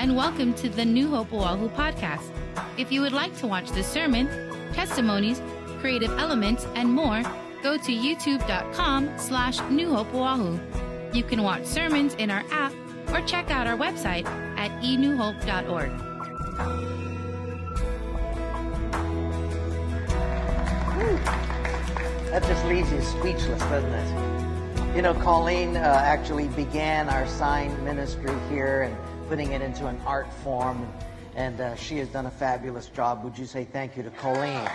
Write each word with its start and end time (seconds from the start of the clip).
And 0.00 0.16
welcome 0.16 0.54
to 0.54 0.70
the 0.70 0.82
New 0.82 1.10
Hope 1.10 1.30
Oahu 1.30 1.68
podcast. 1.68 2.24
If 2.78 2.90
you 2.90 3.02
would 3.02 3.12
like 3.12 3.36
to 3.36 3.46
watch 3.46 3.70
the 3.70 3.82
sermon, 3.82 4.30
testimonies, 4.72 5.42
creative 5.78 6.10
elements, 6.12 6.66
and 6.74 6.90
more, 6.90 7.22
go 7.62 7.76
to 7.76 7.92
youtube.com 7.92 9.10
slash 9.18 9.60
New 9.68 9.94
Hope 9.94 10.14
Oahu. 10.14 10.58
You 11.12 11.22
can 11.22 11.42
watch 11.42 11.66
sermons 11.66 12.14
in 12.14 12.30
our 12.30 12.42
app 12.50 12.72
or 13.12 13.20
check 13.26 13.50
out 13.50 13.66
our 13.66 13.76
website 13.76 14.24
at 14.56 14.70
enewhope.org. 14.80 15.90
That 22.30 22.42
just 22.44 22.64
leaves 22.64 22.90
you 22.90 23.02
speechless, 23.02 23.60
doesn't 23.64 23.92
it? 23.92 24.96
You 24.96 25.02
know, 25.02 25.12
Colleen 25.12 25.76
uh, 25.76 25.80
actually 26.02 26.48
began 26.48 27.10
our 27.10 27.26
sign 27.26 27.84
ministry 27.84 28.34
here 28.48 28.84
and 28.84 28.96
putting 29.30 29.52
it 29.52 29.62
into 29.62 29.86
an 29.86 29.96
art 30.06 30.26
form, 30.42 30.92
and 31.36 31.60
uh, 31.60 31.76
she 31.76 31.98
has 31.98 32.08
done 32.08 32.26
a 32.26 32.30
fabulous 32.32 32.88
job. 32.88 33.22
Would 33.22 33.38
you 33.38 33.46
say 33.46 33.62
thank 33.62 33.96
you 33.96 34.02
to 34.02 34.10
Colleen? 34.10 34.68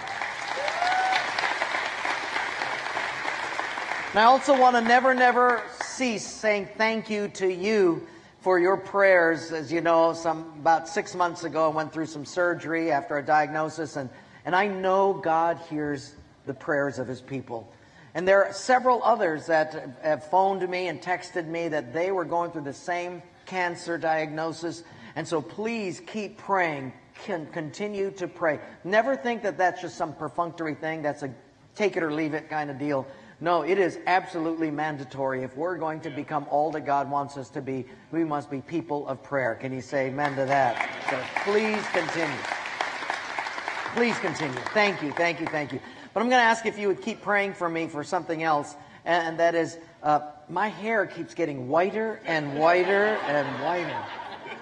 And 4.12 4.20
I 4.20 4.24
also 4.24 4.58
want 4.58 4.78
to 4.78 4.82
never, 4.82 5.14
never 5.14 5.62
cease 5.82 6.26
saying 6.26 6.70
thank 6.78 7.10
you 7.10 7.28
to 7.28 7.54
you 7.54 8.08
for 8.40 8.58
your 8.58 8.78
prayers. 8.78 9.52
As 9.52 9.74
you 9.74 9.82
know, 9.82 10.14
some 10.14 10.54
about 10.58 10.88
six 10.88 11.16
months 11.16 11.44
ago, 11.44 11.70
I 11.70 11.76
went 11.76 11.92
through 11.92 12.06
some 12.06 12.24
surgery 12.24 12.94
after 12.94 13.18
a 13.18 13.26
diagnosis, 13.26 13.98
and, 13.98 14.10
and 14.46 14.56
I 14.56 14.68
know 14.68 15.12
God 15.16 15.60
hears 15.70 16.16
the 16.46 16.54
prayers 16.54 16.98
of 16.98 17.10
his 17.10 17.20
people. 17.20 17.70
And 18.14 18.26
there 18.26 18.46
are 18.46 18.54
several 18.54 19.04
others 19.04 19.48
that 19.48 19.98
have 20.02 20.30
phoned 20.30 20.66
me 20.70 20.88
and 20.88 21.02
texted 21.02 21.46
me 21.46 21.68
that 21.68 21.92
they 21.92 22.12
were 22.12 22.24
going 22.24 22.52
through 22.52 22.62
the 22.64 22.72
same 22.72 23.22
cancer 23.46 23.98
diagnosis. 23.98 24.84
And 25.16 25.28
so 25.28 25.42
please 25.42 26.02
keep 26.06 26.38
praying. 26.38 26.94
Can 27.24 27.48
continue 27.48 28.12
to 28.12 28.28
pray. 28.28 28.60
Never 28.84 29.16
think 29.16 29.44
that 29.44 29.58
that's 29.58 29.82
just 29.82 29.96
some 29.96 30.14
perfunctory 30.14 30.76
thing. 30.76 31.02
That's 31.02 31.24
a 31.24 31.34
take 31.76 31.96
it 31.96 32.04
or 32.04 32.12
leave 32.12 32.34
it 32.34 32.50
kind 32.50 32.70
of 32.70 32.78
deal. 32.78 33.08
No, 33.42 33.64
it 33.64 33.78
is 33.78 34.00
absolutely 34.08 34.72
mandatory. 34.72 35.44
If 35.44 35.58
we're 35.58 35.78
going 35.78 36.00
to 36.02 36.10
become 36.10 36.46
all 36.50 36.72
that 36.72 36.86
God 36.86 37.12
wants 37.12 37.36
us 37.36 37.50
to 37.50 37.62
be, 37.62 37.86
we 38.12 38.24
must 38.24 38.50
be 38.50 38.62
people 38.62 39.08
of 39.08 39.22
prayer. 39.22 39.56
Can 39.56 39.74
you 39.74 39.82
say 39.82 40.08
amen 40.08 40.36
to 40.38 40.46
that? 40.46 40.90
So 41.10 41.22
please 41.44 41.86
continue. 41.92 42.38
Please 43.94 44.18
continue. 44.20 44.60
Thank 44.74 45.02
you, 45.02 45.12
thank 45.12 45.40
you, 45.42 45.48
thank 45.48 45.74
you. 45.74 45.80
But 46.14 46.22
I'm 46.22 46.30
going 46.30 46.40
to 46.40 46.46
ask 46.46 46.66
if 46.66 46.80
you 46.80 46.88
would 46.88 47.02
keep 47.02 47.22
praying 47.22 47.54
for 47.56 47.70
me 47.70 47.88
for 47.88 48.04
something 48.04 48.42
else, 48.42 48.76
and 49.04 49.38
that 49.40 49.54
is 49.54 49.78
uh, 50.02 50.32
my 50.50 50.68
hair 50.68 51.06
keeps 51.06 51.34
getting 51.34 51.68
whiter 51.68 52.20
and 52.26 52.58
whiter 52.58 53.18
and 53.28 53.64
whiter. 53.64 54.04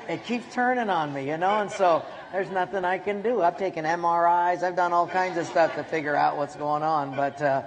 It 0.07 0.25
keeps 0.25 0.53
turning 0.53 0.89
on 0.89 1.13
me, 1.13 1.29
you 1.29 1.37
know, 1.37 1.59
and 1.59 1.71
so 1.71 2.05
there's 2.31 2.49
nothing 2.49 2.83
I 2.85 2.97
can 2.97 3.21
do. 3.21 3.41
I've 3.41 3.57
taken 3.57 3.85
MRIs, 3.85 4.63
I've 4.63 4.75
done 4.75 4.93
all 4.93 5.07
kinds 5.07 5.37
of 5.37 5.45
stuff 5.45 5.75
to 5.75 5.83
figure 5.83 6.15
out 6.15 6.37
what's 6.37 6.55
going 6.55 6.83
on, 6.83 7.15
but. 7.15 7.41
Uh, 7.41 7.63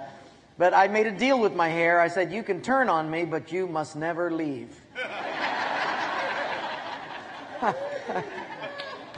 but 0.59 0.73
I 0.73 0.87
made 0.87 1.05
a 1.05 1.11
deal 1.11 1.39
with 1.39 1.53
my 1.53 1.69
hair. 1.69 2.01
I 2.01 2.07
said, 2.07 2.31
You 2.31 2.41
can 2.41 2.61
turn 2.61 2.89
on 2.89 3.11
me, 3.11 3.25
but 3.25 3.51
you 3.51 3.67
must 3.67 3.95
never 3.95 4.31
leave. 4.31 4.69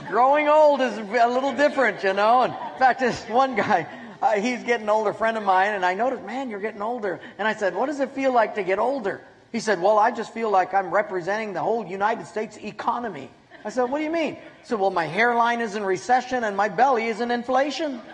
Growing 0.08 0.48
old 0.48 0.80
is 0.82 0.98
a 0.98 1.02
little 1.02 1.54
different, 1.54 2.02
you 2.02 2.12
know. 2.12 2.42
And 2.42 2.52
in 2.52 2.78
fact, 2.78 3.00
this 3.00 3.22
one 3.24 3.54
guy, 3.56 3.86
uh, 4.22 4.32
he's 4.32 4.62
getting 4.64 4.88
older, 4.88 5.12
friend 5.12 5.36
of 5.36 5.44
mine, 5.44 5.72
and 5.72 5.84
I 5.84 5.94
noticed, 5.94 6.22
man, 6.24 6.50
you're 6.50 6.60
getting 6.60 6.82
older. 6.82 7.20
And 7.38 7.48
I 7.48 7.54
said, 7.54 7.74
what 7.74 7.86
does 7.86 8.00
it 8.00 8.10
feel 8.10 8.32
like 8.32 8.54
to 8.56 8.62
get 8.62 8.78
older? 8.78 9.22
He 9.52 9.60
said, 9.60 9.80
well, 9.80 9.98
I 9.98 10.10
just 10.10 10.32
feel 10.32 10.50
like 10.50 10.74
I'm 10.74 10.90
representing 10.90 11.52
the 11.52 11.60
whole 11.60 11.84
United 11.86 12.26
States 12.26 12.56
economy. 12.58 13.30
I 13.64 13.70
said, 13.70 13.84
what 13.84 13.98
do 13.98 14.04
you 14.04 14.10
mean? 14.10 14.34
He 14.34 14.40
said, 14.64 14.78
well, 14.78 14.90
my 14.90 15.06
hairline 15.06 15.60
is 15.60 15.74
in 15.74 15.84
recession 15.84 16.44
and 16.44 16.56
my 16.56 16.68
belly 16.68 17.06
is 17.06 17.20
in 17.20 17.30
inflation. 17.30 18.00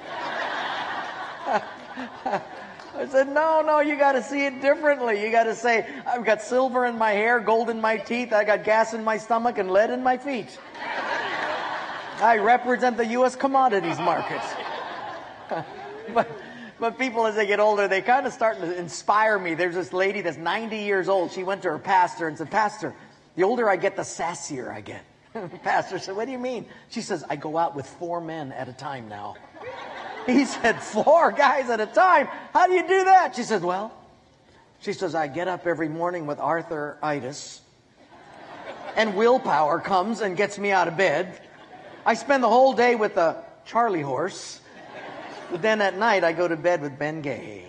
I 1.46 3.06
said, 3.10 3.28
no, 3.28 3.60
no, 3.60 3.80
you 3.80 3.96
got 3.96 4.12
to 4.12 4.22
see 4.22 4.46
it 4.46 4.62
differently. 4.62 5.22
You 5.22 5.30
got 5.30 5.44
to 5.44 5.54
say, 5.54 5.86
I've 6.06 6.24
got 6.24 6.40
silver 6.40 6.86
in 6.86 6.96
my 6.96 7.12
hair, 7.12 7.38
gold 7.40 7.68
in 7.68 7.80
my 7.80 7.98
teeth, 7.98 8.32
I 8.32 8.44
got 8.44 8.64
gas 8.64 8.94
in 8.94 9.04
my 9.04 9.18
stomach, 9.18 9.58
and 9.58 9.70
lead 9.70 9.90
in 9.90 10.02
my 10.02 10.16
feet. 10.16 10.58
I 12.20 12.38
represent 12.38 12.96
the 12.96 13.06
U.S. 13.06 13.36
commodities 13.36 13.98
market. 13.98 14.40
but, 16.14 16.28
but 16.78 16.98
people, 16.98 17.26
as 17.26 17.34
they 17.34 17.46
get 17.46 17.60
older, 17.60 17.88
they 17.88 18.02
kind 18.02 18.26
of 18.26 18.32
start 18.32 18.58
to 18.60 18.76
inspire 18.76 19.38
me. 19.38 19.54
There's 19.54 19.74
this 19.74 19.92
lady 19.92 20.20
that's 20.22 20.36
90 20.36 20.78
years 20.78 21.08
old. 21.08 21.32
She 21.32 21.42
went 21.42 21.62
to 21.62 21.70
her 21.70 21.78
pastor 21.78 22.28
and 22.28 22.36
said, 22.36 22.50
Pastor, 22.50 22.94
the 23.36 23.44
older 23.44 23.68
I 23.68 23.76
get, 23.76 23.96
the 23.96 24.02
sassier 24.02 24.70
I 24.70 24.80
get. 24.80 25.02
pastor 25.62 25.98
said, 25.98 26.16
What 26.16 26.26
do 26.26 26.32
you 26.32 26.38
mean? 26.38 26.66
She 26.90 27.02
says, 27.02 27.24
I 27.28 27.36
go 27.36 27.56
out 27.58 27.74
with 27.74 27.86
four 27.86 28.20
men 28.20 28.52
at 28.52 28.68
a 28.68 28.72
time 28.72 29.08
now. 29.08 29.36
He 30.26 30.44
said, 30.44 30.82
Four 30.82 31.30
guys 31.30 31.70
at 31.70 31.80
a 31.80 31.86
time? 31.86 32.26
How 32.52 32.66
do 32.66 32.72
you 32.72 32.82
do 32.82 33.04
that? 33.04 33.36
She 33.36 33.44
said, 33.44 33.62
Well, 33.62 33.92
she 34.80 34.92
says, 34.92 35.14
I 35.14 35.28
get 35.28 35.46
up 35.46 35.68
every 35.68 35.88
morning 35.88 36.26
with 36.26 36.40
arthritis, 36.40 37.60
and 38.96 39.14
willpower 39.14 39.78
comes 39.78 40.22
and 40.22 40.36
gets 40.36 40.58
me 40.58 40.72
out 40.72 40.88
of 40.88 40.96
bed. 40.96 41.40
I 42.04 42.14
spend 42.14 42.42
the 42.42 42.48
whole 42.48 42.72
day 42.72 42.96
with 42.96 43.16
a 43.16 43.44
Charlie 43.66 44.02
horse, 44.02 44.60
but 45.50 45.62
then 45.62 45.80
at 45.80 45.96
night 45.96 46.24
I 46.24 46.32
go 46.32 46.48
to 46.48 46.56
bed 46.56 46.80
with 46.82 46.98
Ben 46.98 47.20
Gay. 47.22 47.64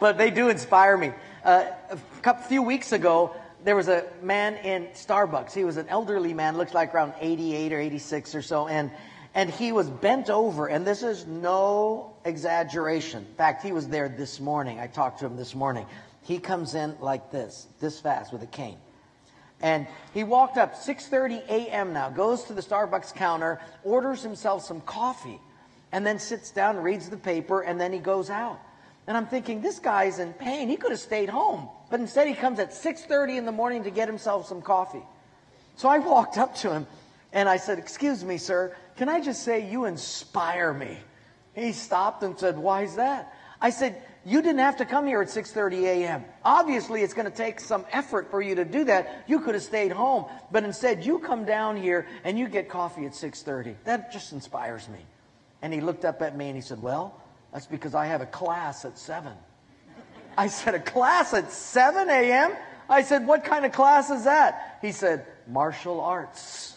but 0.00 0.18
they 0.18 0.30
do 0.30 0.48
inspire 0.48 0.96
me. 0.96 1.12
Uh, 1.44 1.66
a 1.90 1.98
couple, 2.22 2.44
few 2.44 2.62
weeks 2.62 2.92
ago, 2.92 3.34
there 3.64 3.76
was 3.76 3.88
a 3.88 4.04
man 4.22 4.56
in 4.56 4.86
Starbucks. 4.88 5.52
He 5.52 5.64
was 5.64 5.76
an 5.76 5.88
elderly 5.88 6.34
man, 6.34 6.56
looks 6.56 6.74
like 6.74 6.94
around 6.94 7.14
88 7.20 7.72
or 7.72 7.80
86 7.80 8.34
or 8.34 8.42
so, 8.42 8.68
and 8.68 8.90
and 9.34 9.48
he 9.48 9.72
was 9.72 9.88
bent 9.88 10.28
over, 10.28 10.66
and 10.66 10.86
this 10.86 11.02
is 11.02 11.26
no 11.26 12.14
exaggeration. 12.24 13.24
In 13.24 13.34
fact, 13.34 13.62
he 13.62 13.72
was 13.72 13.88
there 13.88 14.08
this 14.08 14.40
morning. 14.40 14.78
I 14.78 14.86
talked 14.86 15.20
to 15.20 15.26
him 15.26 15.36
this 15.36 15.54
morning. 15.54 15.86
He 16.22 16.38
comes 16.38 16.74
in 16.74 16.96
like 17.00 17.30
this, 17.30 17.66
this 17.80 17.98
fast 17.98 18.32
with 18.32 18.42
a 18.42 18.46
cane. 18.46 18.76
And 19.62 19.86
he 20.12 20.24
walked 20.24 20.58
up 20.58 20.74
6:30 20.74 21.48
a.m. 21.48 21.92
now, 21.92 22.10
goes 22.10 22.44
to 22.44 22.52
the 22.52 22.62
Starbucks 22.62 23.14
counter, 23.14 23.60
orders 23.84 24.22
himself 24.22 24.64
some 24.64 24.80
coffee, 24.80 25.40
and 25.92 26.04
then 26.04 26.18
sits 26.18 26.50
down, 26.50 26.76
reads 26.78 27.08
the 27.08 27.16
paper, 27.16 27.60
and 27.60 27.80
then 27.80 27.92
he 27.92 27.98
goes 27.98 28.28
out. 28.28 28.58
And 29.06 29.16
I'm 29.16 29.26
thinking, 29.26 29.60
this 29.60 29.78
guy's 29.78 30.18
in 30.18 30.32
pain. 30.32 30.68
He 30.68 30.76
could 30.76 30.90
have 30.90 31.00
stayed 31.00 31.28
home. 31.28 31.68
But 31.90 32.00
instead 32.00 32.28
he 32.28 32.34
comes 32.34 32.58
at 32.58 32.70
6.30 32.70 33.38
in 33.38 33.44
the 33.44 33.52
morning 33.52 33.84
to 33.84 33.90
get 33.90 34.08
himself 34.08 34.46
some 34.46 34.62
coffee. 34.62 35.02
So 35.76 35.88
I 35.88 35.98
walked 35.98 36.38
up 36.38 36.54
to 36.56 36.70
him 36.72 36.86
and 37.32 37.48
I 37.48 37.56
said, 37.56 37.78
excuse 37.78 38.24
me, 38.24 38.38
sir, 38.38 38.76
can 38.96 39.08
I 39.08 39.20
just 39.20 39.42
say 39.42 39.68
you 39.68 39.86
inspire 39.86 40.72
me? 40.72 40.98
He 41.54 41.72
stopped 41.72 42.22
and 42.22 42.38
said, 42.38 42.56
why 42.58 42.82
is 42.82 42.96
that? 42.96 43.34
I 43.60 43.70
said, 43.70 44.00
you 44.24 44.42
didn't 44.42 44.60
have 44.60 44.76
to 44.76 44.84
come 44.84 45.06
here 45.06 45.20
at 45.20 45.28
6:30 45.28 45.82
a.m. 45.84 46.24
Obviously, 46.44 47.02
it's 47.02 47.14
going 47.14 47.30
to 47.30 47.36
take 47.36 47.60
some 47.60 47.84
effort 47.92 48.30
for 48.30 48.40
you 48.40 48.54
to 48.54 48.64
do 48.64 48.84
that. 48.84 49.24
You 49.26 49.40
could 49.40 49.54
have 49.54 49.62
stayed 49.62 49.92
home, 49.92 50.26
but 50.50 50.64
instead 50.64 51.04
you 51.04 51.18
come 51.18 51.44
down 51.44 51.76
here 51.76 52.06
and 52.24 52.38
you 52.38 52.48
get 52.48 52.68
coffee 52.68 53.06
at 53.06 53.12
6:30. 53.12 53.76
That 53.84 54.12
just 54.12 54.32
inspires 54.32 54.88
me. 54.88 55.00
And 55.60 55.72
he 55.72 55.80
looked 55.80 56.04
up 56.04 56.22
at 56.22 56.36
me 56.36 56.46
and 56.46 56.56
he 56.56 56.62
said, 56.62 56.82
"Well, 56.82 57.20
that's 57.52 57.66
because 57.66 57.94
I 57.94 58.06
have 58.06 58.20
a 58.20 58.26
class 58.26 58.84
at 58.84 58.98
7." 58.98 59.32
I 60.36 60.46
said, 60.46 60.74
"A 60.74 60.80
class 60.80 61.34
at 61.34 61.52
7 61.52 62.08
a.m.?" 62.08 62.56
I 62.88 63.02
said, 63.02 63.26
"What 63.26 63.44
kind 63.44 63.64
of 63.64 63.72
class 63.72 64.10
is 64.10 64.24
that?" 64.24 64.78
He 64.82 64.92
said, 64.92 65.26
"Martial 65.46 66.00
arts." 66.00 66.76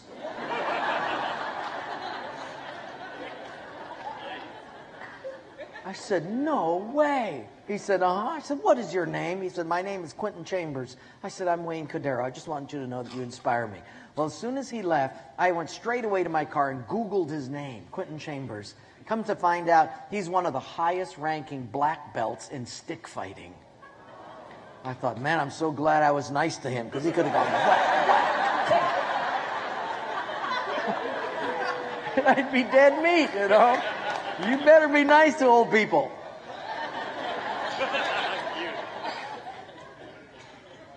I 5.86 5.92
said, 5.92 6.28
No 6.28 6.78
way. 6.92 7.46
He 7.68 7.78
said, 7.78 8.02
Uh 8.02 8.12
huh. 8.12 8.30
I 8.30 8.40
said, 8.40 8.58
What 8.60 8.76
is 8.76 8.92
your 8.92 9.06
name? 9.06 9.40
He 9.40 9.48
said, 9.48 9.68
My 9.68 9.82
name 9.82 10.02
is 10.02 10.12
Quentin 10.12 10.44
Chambers. 10.44 10.96
I 11.22 11.28
said, 11.28 11.46
I'm 11.46 11.64
Wayne 11.64 11.86
Cordeiro. 11.86 12.24
I 12.24 12.30
just 12.30 12.48
wanted 12.48 12.72
you 12.72 12.80
to 12.80 12.88
know 12.88 13.04
that 13.04 13.14
you 13.14 13.22
inspire 13.22 13.68
me. 13.68 13.78
Well, 14.16 14.26
as 14.26 14.34
soon 14.34 14.58
as 14.58 14.68
he 14.68 14.82
left, 14.82 15.16
I 15.38 15.52
went 15.52 15.70
straight 15.70 16.04
away 16.04 16.24
to 16.24 16.28
my 16.28 16.44
car 16.44 16.70
and 16.70 16.84
Googled 16.88 17.30
his 17.30 17.48
name, 17.48 17.84
Quentin 17.92 18.18
Chambers. 18.18 18.74
Come 19.06 19.22
to 19.24 19.36
find 19.36 19.68
out, 19.68 19.92
he's 20.10 20.28
one 20.28 20.44
of 20.44 20.52
the 20.52 20.58
highest 20.58 21.18
ranking 21.18 21.66
black 21.66 22.12
belts 22.12 22.48
in 22.48 22.66
stick 22.66 23.06
fighting. 23.06 23.54
I 24.84 24.92
thought, 24.92 25.20
man, 25.20 25.38
I'm 25.38 25.52
so 25.52 25.70
glad 25.70 26.02
I 26.02 26.10
was 26.10 26.32
nice 26.32 26.56
to 26.58 26.68
him 26.68 26.86
because 26.86 27.04
he 27.04 27.12
could 27.12 27.26
have 27.26 27.34
gone, 27.34 27.46
and 32.16 32.26
I'd 32.26 32.52
be 32.52 32.64
dead 32.64 33.00
meat, 33.00 33.30
you 33.40 33.46
know. 33.48 33.80
You 34.38 34.58
better 34.58 34.88
be 34.88 35.04
nice 35.04 35.36
to 35.36 35.46
old 35.46 35.70
people. 35.70 36.12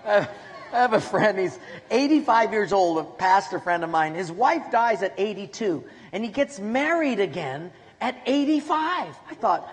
I 0.05 0.27
have 0.71 0.93
a 0.93 1.01
friend, 1.01 1.37
he's 1.37 1.57
85 1.91 2.51
years 2.51 2.73
old, 2.73 2.97
a 2.99 3.03
pastor 3.03 3.59
friend 3.59 3.83
of 3.83 3.89
mine. 3.89 4.15
His 4.15 4.31
wife 4.31 4.71
dies 4.71 5.03
at 5.03 5.13
82, 5.17 5.83
and 6.11 6.23
he 6.23 6.29
gets 6.29 6.59
married 6.59 7.19
again 7.19 7.71
at 8.01 8.15
85. 8.25 9.15
I 9.29 9.33
thought, 9.35 9.71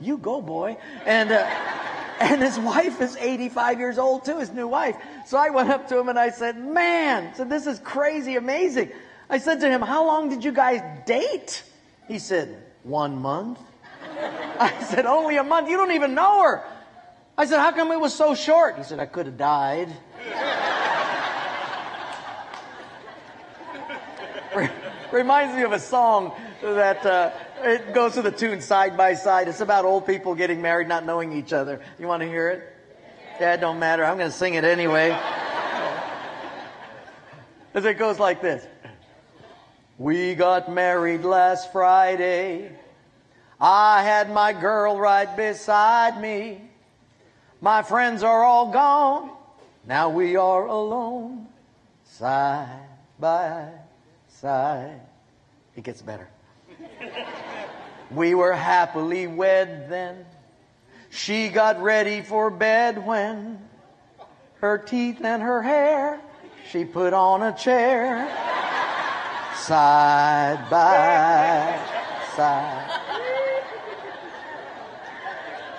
you 0.00 0.18
go, 0.18 0.40
boy. 0.40 0.76
And, 1.04 1.32
uh, 1.32 1.48
And 2.20 2.42
his 2.42 2.58
wife 2.58 3.00
is 3.00 3.16
85 3.16 3.78
years 3.78 3.98
old 3.98 4.24
too, 4.24 4.38
his 4.38 4.50
new 4.50 4.66
wife. 4.66 4.96
So 5.26 5.38
I 5.38 5.50
went 5.50 5.70
up 5.70 5.88
to 5.88 5.98
him 5.98 6.08
and 6.08 6.18
I 6.18 6.30
said, 6.30 6.58
man, 6.58 7.34
so 7.36 7.44
this 7.44 7.66
is 7.66 7.78
crazy, 7.78 8.36
amazing. 8.36 8.90
I 9.30 9.38
said 9.38 9.60
to 9.60 9.68
him, 9.68 9.82
how 9.82 10.04
long 10.06 10.28
did 10.28 10.42
you 10.42 10.52
guys 10.52 10.80
date? 11.06 11.62
He 12.08 12.18
said, 12.18 12.60
one 12.82 13.20
month. 13.20 13.58
I 14.58 14.82
said, 14.84 15.06
only 15.06 15.36
a 15.36 15.44
month? 15.44 15.68
You 15.68 15.76
don't 15.76 15.92
even 15.92 16.14
know 16.14 16.42
her. 16.42 16.64
I 17.36 17.46
said, 17.46 17.60
how 17.60 17.72
come 17.72 17.92
it 17.92 18.00
was 18.00 18.14
so 18.14 18.34
short? 18.34 18.76
He 18.76 18.82
said, 18.82 18.98
I 18.98 19.06
could 19.06 19.26
have 19.26 19.36
died. 19.36 19.88
Reminds 25.12 25.54
me 25.54 25.62
of 25.62 25.72
a 25.72 25.78
song 25.78 26.32
that 26.62 27.06
uh, 27.06 27.30
it 27.62 27.94
goes 27.94 28.14
to 28.14 28.22
the 28.22 28.30
tune 28.30 28.60
side 28.60 28.96
by 28.96 29.14
side. 29.14 29.48
It's 29.48 29.60
about 29.60 29.84
old 29.84 30.06
people 30.06 30.34
getting 30.34 30.60
married, 30.60 30.88
not 30.88 31.06
knowing 31.06 31.32
each 31.32 31.52
other. 31.52 31.80
You 31.98 32.06
want 32.06 32.22
to 32.22 32.28
hear 32.28 32.48
it? 32.48 32.74
Yeah, 33.40 33.54
it 33.54 33.60
don't 33.60 33.78
matter. 33.78 34.04
I'm 34.04 34.18
going 34.18 34.30
to 34.30 34.36
sing 34.36 34.54
it 34.54 34.64
anyway. 34.64 35.10
As 37.72 37.84
it 37.84 37.98
goes 37.98 38.18
like 38.18 38.42
this. 38.42 38.66
We 39.98 40.36
got 40.36 40.72
married 40.72 41.24
last 41.24 41.72
Friday. 41.72 42.70
I 43.60 44.04
had 44.04 44.32
my 44.32 44.52
girl 44.52 44.96
right 44.96 45.36
beside 45.36 46.20
me. 46.20 46.60
My 47.60 47.82
friends 47.82 48.22
are 48.22 48.44
all 48.44 48.70
gone. 48.70 49.30
Now 49.88 50.10
we 50.10 50.36
are 50.36 50.66
alone. 50.66 51.48
Side 52.04 52.86
by 53.18 53.70
side. 54.28 55.00
It 55.74 55.82
gets 55.82 56.00
better. 56.00 56.28
we 58.12 58.36
were 58.36 58.52
happily 58.52 59.26
wed 59.26 59.90
then. 59.90 60.24
She 61.10 61.48
got 61.48 61.82
ready 61.82 62.22
for 62.22 62.50
bed 62.50 63.04
when 63.04 63.58
her 64.60 64.78
teeth 64.78 65.24
and 65.24 65.42
her 65.42 65.60
hair 65.60 66.20
she 66.70 66.84
put 66.84 67.12
on 67.12 67.42
a 67.42 67.52
chair. 67.52 68.47
Side 69.60 70.70
by 70.70 71.78
side. 72.34 73.00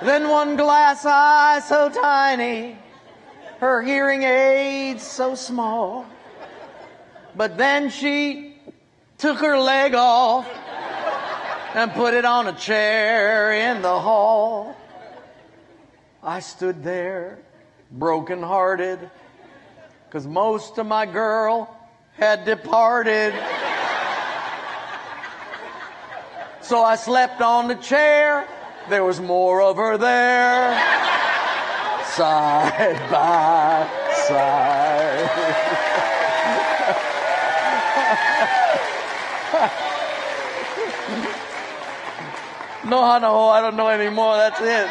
Then 0.01 0.29
one 0.29 0.55
glass 0.55 1.05
eye 1.05 1.59
so 1.65 1.89
tiny, 1.89 2.77
her 3.59 3.81
hearing 3.81 4.23
aids 4.23 5.03
so 5.03 5.35
small. 5.35 6.05
But 7.35 7.57
then 7.57 7.89
she 7.89 8.55
took 9.17 9.39
her 9.39 9.57
leg 9.57 9.95
off 9.95 10.47
and 11.73 11.91
put 11.93 12.13
it 12.13 12.25
on 12.25 12.47
a 12.47 12.53
chair 12.53 13.53
in 13.53 13.81
the 13.81 13.99
hall. 13.99 14.75
I 16.23 16.41
stood 16.41 16.83
there 16.83 17.39
broken 17.91 18.43
hearted 18.43 19.09
because 20.05 20.27
most 20.27 20.77
of 20.77 20.85
my 20.85 21.05
girl 21.05 21.75
had 22.19 22.43
departed. 22.43 23.33
So 26.61 26.83
I 26.83 26.95
slept 26.97 27.41
on 27.41 27.69
the 27.69 27.75
chair. 27.75 28.45
There 28.89 29.03
was 29.05 29.19
more 29.21 29.61
of 29.61 29.77
her 29.77 29.97
there. 29.97 30.77
Side 32.03 32.99
by 33.09 33.87
side. 34.27 35.29
no, 42.83 43.17
no, 43.19 43.47
I 43.47 43.61
don't 43.61 43.77
know 43.77 43.87
anymore. 43.87 44.35
That's 44.35 44.59
it. 44.61 44.89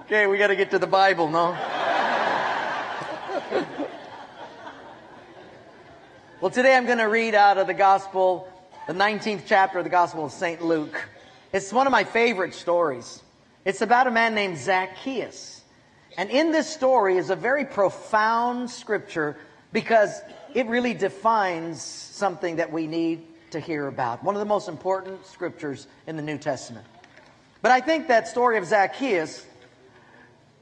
okay, 0.00 0.26
we 0.26 0.38
got 0.38 0.48
to 0.48 0.56
get 0.56 0.72
to 0.72 0.78
the 0.80 0.86
Bible, 0.86 1.28
no? 1.28 1.56
Well, 6.38 6.50
today 6.50 6.76
I'm 6.76 6.84
going 6.84 6.98
to 6.98 7.04
read 7.04 7.34
out 7.34 7.56
of 7.56 7.66
the 7.66 7.72
Gospel, 7.72 8.46
the 8.86 8.92
19th 8.92 9.44
chapter 9.46 9.78
of 9.78 9.84
the 9.84 9.90
Gospel 9.90 10.26
of 10.26 10.32
St. 10.32 10.62
Luke. 10.62 11.08
It's 11.50 11.72
one 11.72 11.86
of 11.86 11.90
my 11.90 12.04
favorite 12.04 12.52
stories. 12.52 13.22
It's 13.64 13.80
about 13.80 14.06
a 14.06 14.10
man 14.10 14.34
named 14.34 14.58
Zacchaeus. 14.58 15.62
And 16.18 16.28
in 16.28 16.52
this 16.52 16.68
story 16.68 17.16
is 17.16 17.30
a 17.30 17.36
very 17.36 17.64
profound 17.64 18.70
scripture 18.70 19.38
because 19.72 20.20
it 20.52 20.66
really 20.66 20.92
defines 20.92 21.80
something 21.80 22.56
that 22.56 22.70
we 22.70 22.86
need 22.86 23.22
to 23.52 23.58
hear 23.58 23.86
about. 23.86 24.22
One 24.22 24.34
of 24.34 24.40
the 24.40 24.44
most 24.44 24.68
important 24.68 25.24
scriptures 25.24 25.86
in 26.06 26.16
the 26.16 26.22
New 26.22 26.36
Testament. 26.36 26.86
But 27.62 27.70
I 27.70 27.80
think 27.80 28.08
that 28.08 28.28
story 28.28 28.58
of 28.58 28.66
Zacchaeus 28.66 29.42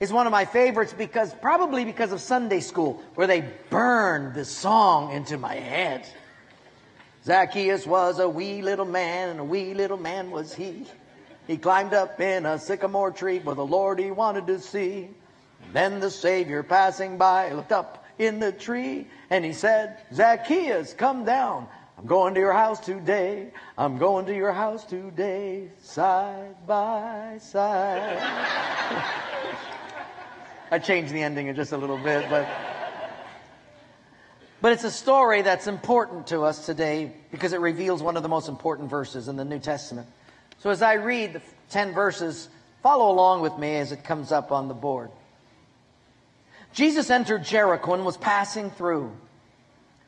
is 0.04 0.12
one 0.12 0.26
of 0.26 0.30
my 0.30 0.44
favorites 0.44 0.94
because 0.96 1.32
probably 1.34 1.86
because 1.86 2.12
of 2.12 2.20
Sunday 2.20 2.60
school 2.60 3.02
where 3.14 3.26
they 3.26 3.40
burned 3.70 4.34
this 4.34 4.50
song 4.50 5.10
into 5.12 5.38
my 5.38 5.54
head. 5.54 6.06
Zacchaeus 7.24 7.86
was 7.86 8.18
a 8.18 8.28
wee 8.28 8.60
little 8.60 8.84
man 8.84 9.30
and 9.30 9.40
a 9.40 9.44
wee 9.44 9.72
little 9.72 9.96
man 9.96 10.30
was 10.30 10.54
he. 10.54 10.84
He 11.46 11.56
climbed 11.56 11.94
up 11.94 12.20
in 12.20 12.44
a 12.44 12.58
sycamore 12.58 13.12
tree 13.12 13.38
for 13.38 13.54
the 13.54 13.64
Lord 13.64 13.98
he 13.98 14.10
wanted 14.10 14.46
to 14.48 14.60
see. 14.60 15.08
Then 15.72 16.00
the 16.00 16.10
Savior 16.10 16.62
passing 16.62 17.16
by 17.16 17.50
looked 17.52 17.72
up 17.72 18.04
in 18.18 18.40
the 18.40 18.52
tree 18.52 19.06
and 19.30 19.42
he 19.42 19.54
said, 19.54 20.02
Zacchaeus, 20.12 20.92
come 20.92 21.24
down. 21.24 21.66
I'm 21.96 22.04
going 22.04 22.34
to 22.34 22.40
your 22.40 22.52
house 22.52 22.80
today. 22.80 23.52
I'm 23.78 23.96
going 23.96 24.26
to 24.26 24.34
your 24.34 24.52
house 24.52 24.84
today, 24.84 25.70
side 25.80 26.56
by 26.66 27.38
side. 27.40 28.20
I 30.70 30.78
changed 30.78 31.12
the 31.12 31.22
ending 31.22 31.54
just 31.54 31.72
a 31.72 31.76
little 31.76 31.98
bit, 31.98 32.28
but. 32.30 32.48
But 34.64 34.72
it's 34.72 34.84
a 34.84 34.90
story 34.90 35.42
that's 35.42 35.66
important 35.66 36.28
to 36.28 36.44
us 36.44 36.64
today 36.64 37.12
because 37.30 37.52
it 37.52 37.60
reveals 37.60 38.02
one 38.02 38.16
of 38.16 38.22
the 38.22 38.30
most 38.30 38.48
important 38.48 38.88
verses 38.88 39.28
in 39.28 39.36
the 39.36 39.44
New 39.44 39.58
Testament. 39.58 40.08
So 40.60 40.70
as 40.70 40.80
I 40.80 40.94
read 40.94 41.34
the 41.34 41.42
10 41.68 41.92
verses, 41.92 42.48
follow 42.82 43.10
along 43.10 43.42
with 43.42 43.58
me 43.58 43.76
as 43.76 43.92
it 43.92 44.04
comes 44.04 44.32
up 44.32 44.52
on 44.52 44.68
the 44.68 44.74
board. 44.74 45.10
Jesus 46.72 47.10
entered 47.10 47.44
Jericho 47.44 47.92
and 47.92 48.06
was 48.06 48.16
passing 48.16 48.70
through. 48.70 49.14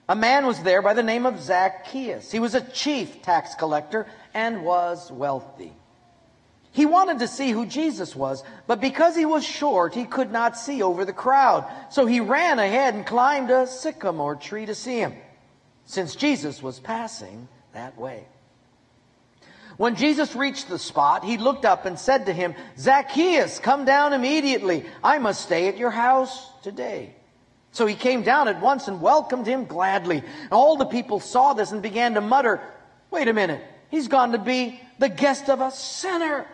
A 0.09 0.17
man 0.17 0.47
was 0.47 0.63
there 0.63 0.81
by 0.81 0.95
the 0.95 1.03
name 1.03 1.27
of 1.27 1.39
Zacchaeus. 1.39 2.33
He 2.33 2.39
was 2.39 2.55
a 2.55 2.63
chief 2.63 3.21
tax 3.21 3.55
collector 3.57 4.07
and 4.33 4.65
was 4.65 5.13
wealthy. 5.13 5.75
He 6.77 6.85
wanted 6.85 7.21
to 7.21 7.27
see 7.27 7.53
who 7.53 7.65
Jesus 7.65 8.15
was, 8.15 8.45
but 8.67 8.83
because 8.83 9.17
he 9.17 9.25
was 9.25 9.43
short, 9.43 9.95
he 9.95 10.05
could 10.05 10.31
not 10.31 10.59
see 10.59 10.83
over 10.83 11.07
the 11.07 11.13
crowd. 11.15 11.65
So 11.89 12.05
he 12.05 12.21
ran 12.21 12.59
ahead 12.59 12.93
and 12.93 13.07
climbed 13.07 13.51
a 13.51 13.67
sycamore 13.67 14.37
tree 14.37 14.67
to 14.67 14.75
see 14.75 14.99
him, 14.99 15.15
since 15.87 16.15
Jesus 16.15 16.63
was 16.63 16.79
passing 16.79 17.49
that 17.73 17.97
way. 17.97 18.27
When 19.79 19.97
Jesus 19.97 20.37
reached 20.37 20.69
the 20.69 20.79
spot, 20.79 21.25
he 21.25 21.39
looked 21.39 21.65
up 21.65 21.87
and 21.87 21.99
said 21.99 22.27
to 22.27 22.35
him, 22.35 22.55
Zacchaeus, 22.77 23.59
come 23.59 23.87
down 23.87 24.13
immediately. 24.13 24.85
I 25.03 25.17
must 25.19 25.41
stay 25.41 25.69
at 25.69 25.79
your 25.79 25.91
house 25.91 26.47
today. 26.63 27.15
So 27.73 27.87
he 27.87 27.95
came 27.95 28.21
down 28.23 28.49
at 28.49 28.61
once 28.61 28.87
and 28.87 29.01
welcomed 29.01 29.47
him 29.47 29.65
gladly. 29.65 30.19
And 30.19 30.53
All 30.53 30.77
the 30.77 30.85
people 30.85 31.21
saw 31.21 31.55
this 31.55 31.73
and 31.73 31.81
began 31.81 32.13
to 32.15 32.21
mutter, 32.21 32.61
Wait 33.11 33.29
a 33.29 33.33
minute, 33.33 33.63
he's 33.89 34.09
gone 34.09 34.33
to 34.33 34.39
be 34.39 34.79
the 34.99 35.09
guest 35.09 35.49
of 35.49 35.63
a 35.63 35.71
sinner. 35.71 36.47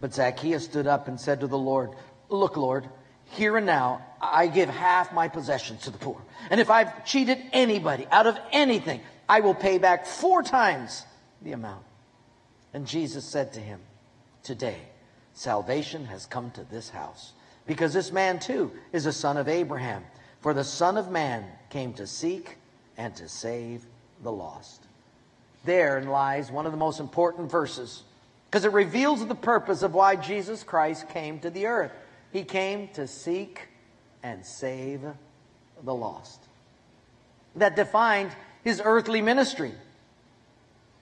But 0.00 0.14
Zacchaeus 0.14 0.64
stood 0.64 0.86
up 0.86 1.08
and 1.08 1.18
said 1.18 1.40
to 1.40 1.46
the 1.46 1.58
Lord, 1.58 1.90
Look, 2.28 2.56
Lord, 2.56 2.88
here 3.30 3.56
and 3.56 3.66
now 3.66 4.04
I 4.20 4.46
give 4.46 4.68
half 4.68 5.12
my 5.12 5.28
possessions 5.28 5.82
to 5.82 5.90
the 5.90 5.98
poor. 5.98 6.20
And 6.50 6.60
if 6.60 6.70
I've 6.70 7.04
cheated 7.04 7.38
anybody 7.52 8.06
out 8.10 8.26
of 8.26 8.38
anything, 8.52 9.00
I 9.28 9.40
will 9.40 9.54
pay 9.54 9.78
back 9.78 10.06
four 10.06 10.42
times 10.42 11.04
the 11.42 11.52
amount. 11.52 11.84
And 12.74 12.86
Jesus 12.86 13.24
said 13.24 13.52
to 13.54 13.60
him, 13.60 13.80
Today, 14.42 14.80
salvation 15.32 16.04
has 16.06 16.26
come 16.26 16.50
to 16.52 16.64
this 16.64 16.90
house, 16.90 17.32
because 17.66 17.92
this 17.92 18.12
man 18.12 18.38
too 18.38 18.72
is 18.92 19.06
a 19.06 19.12
son 19.12 19.36
of 19.36 19.48
Abraham. 19.48 20.04
For 20.40 20.54
the 20.54 20.62
Son 20.62 20.96
of 20.96 21.10
Man 21.10 21.44
came 21.70 21.92
to 21.94 22.06
seek 22.06 22.56
and 22.96 23.16
to 23.16 23.28
save 23.28 23.84
the 24.22 24.30
lost. 24.30 24.86
Therein 25.64 26.06
lies 26.06 26.52
one 26.52 26.66
of 26.66 26.72
the 26.72 26.78
most 26.78 27.00
important 27.00 27.50
verses, 27.50 28.04
because 28.56 28.64
it 28.64 28.72
reveals 28.72 29.26
the 29.26 29.34
purpose 29.34 29.82
of 29.82 29.92
why 29.92 30.16
Jesus 30.16 30.62
Christ 30.62 31.10
came 31.10 31.38
to 31.40 31.50
the 31.50 31.66
earth. 31.66 31.92
He 32.32 32.42
came 32.42 32.88
to 32.94 33.06
seek 33.06 33.68
and 34.22 34.46
save 34.46 35.02
the 35.84 35.94
lost. 35.94 36.40
That 37.56 37.76
defined 37.76 38.30
his 38.64 38.80
earthly 38.82 39.20
ministry. 39.20 39.72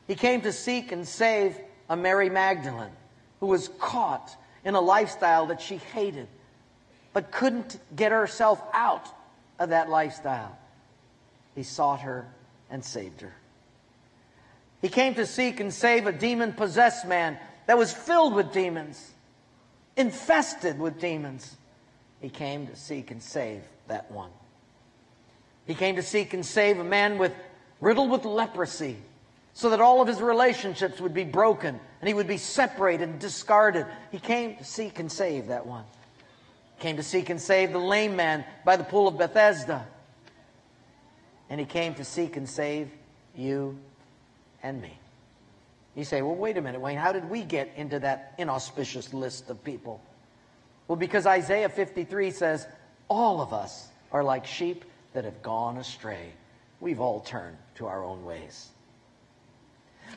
He 0.09 0.17
came 0.17 0.41
to 0.41 0.51
seek 0.51 0.91
and 0.91 1.07
save 1.07 1.57
a 1.89 1.97
Mary 1.97 2.29
Magdalene 2.29 2.91
who 3.39 3.47
was 3.47 3.69
caught 3.79 4.37
in 4.65 4.75
a 4.75 4.81
lifestyle 4.81 5.47
that 5.47 5.61
she 5.61 5.77
hated, 5.77 6.27
but 7.13 7.31
couldn't 7.31 7.79
get 7.95 8.11
herself 8.11 8.61
out 8.73 9.07
of 9.61 9.69
that 9.69 9.89
lifestyle. 9.89 10.59
He 11.55 11.63
sought 11.63 12.01
her 12.01 12.27
and 12.69 12.85
saved 12.85 13.21
her. 13.21 13.33
He 14.85 14.91
came 14.91 15.15
to 15.15 15.25
seek 15.25 15.61
and 15.61 15.73
save 15.73 16.07
a 16.07 16.13
demon 16.13 16.53
possessed 16.53 17.07
man 17.07 17.39
that 17.65 17.79
was 17.79 17.91
filled 17.91 18.35
with 18.35 18.53
demons, 18.53 19.13
infested 19.97 20.79
with 20.79 21.01
demons. 21.01 21.57
He 22.21 22.29
came 22.29 22.67
to 22.67 22.77
seek 22.77 23.11
and 23.11 23.23
save 23.23 23.63
that 23.89 24.11
one. 24.11 24.29
He 25.67 25.75
came 25.75 25.97
to 25.97 26.03
seek 26.03 26.35
and 26.35 26.45
save 26.45 26.81
a 26.81 26.85
man 26.85 27.17
with 27.17 27.33
riddled 27.81 28.11
with 28.11 28.27
leprosy 28.27 28.99
so 29.55 29.71
that 29.71 29.81
all 29.81 30.03
of 30.03 30.07
his 30.07 30.21
relationships 30.21 31.01
would 31.01 31.15
be 31.15 31.25
broken 31.25 31.81
and 32.03 32.07
he 32.07 32.13
would 32.13 32.29
be 32.29 32.37
separated 32.37 33.09
and 33.09 33.19
discarded. 33.19 33.87
He 34.13 34.19
came 34.19 34.57
to 34.57 34.65
seek 34.65 34.99
and 34.99 35.11
save 35.11 35.47
that 35.47 35.67
one. 35.67 35.85
He 36.77 36.83
came 36.83 36.99
to 36.99 37.03
seek 37.03 37.31
and 37.31 37.41
save 37.41 37.73
the 37.73 37.79
lame 37.79 38.17
man 38.17 38.45
by 38.67 38.77
the 38.77 38.85
pool 38.85 39.09
of 39.09 39.17
Bethesda. 39.17 39.87
And 41.49 41.59
he 41.59 41.65
came 41.65 41.95
to 41.95 42.05
seek 42.05 42.37
and 42.37 42.47
save 42.47 42.91
you 43.35 43.79
and 44.65 44.83
me. 44.83 44.99
You 45.95 46.03
say, 46.03 46.23
well, 46.23 46.35
wait 46.35 46.57
a 46.57 46.61
minute, 46.61 46.81
Wayne, 46.81 46.99
how 46.99 47.13
did 47.13 47.31
we 47.31 47.45
get 47.45 47.71
into 47.77 48.01
that 48.01 48.35
inauspicious 48.39 49.15
list 49.15 49.49
of 49.49 49.63
people? 49.63 50.03
Well, 50.89 50.97
because 50.97 51.25
Isaiah 51.27 51.69
53 51.69 52.33
says, 52.33 52.67
all 53.09 53.41
of 53.41 53.53
us 53.53 53.87
are 54.11 54.25
like 54.25 54.45
sheep 54.45 54.85
that 55.13 55.25
have 55.25 55.41
gone 55.43 55.77
astray. 55.77 56.33
We've 56.81 57.01
all 57.01 57.21
turned 57.21 57.57
to 57.77 57.87
our 57.87 58.03
own 58.03 58.25
ways. 58.25 58.71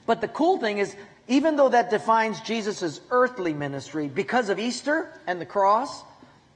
But 0.08 0.22
the 0.22 0.28
cool 0.28 0.58
thing 0.58 0.80
is, 0.80 0.96
even 1.28 1.58
though 1.58 1.70
that 1.70 1.90
defines 1.90 2.42
Jesus' 2.42 3.00
earthly 3.12 3.54
ministry, 3.54 4.08
because 4.08 4.50
of 4.50 4.60
Easter 4.60 5.12
and 5.28 5.40
the 5.40 5.46
cross, 5.46 6.04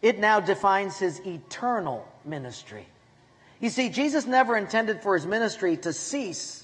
it 0.02 0.18
now 0.18 0.40
defines 0.40 0.98
his 0.98 1.20
eternal 1.26 2.08
ministry. 2.26 2.88
You 3.60 3.70
see, 3.70 3.90
Jesus 3.90 4.26
never 4.26 4.58
intended 4.58 5.04
for 5.04 5.14
his 5.14 5.28
ministry 5.28 5.78
to 5.78 5.94
cease 5.94 6.61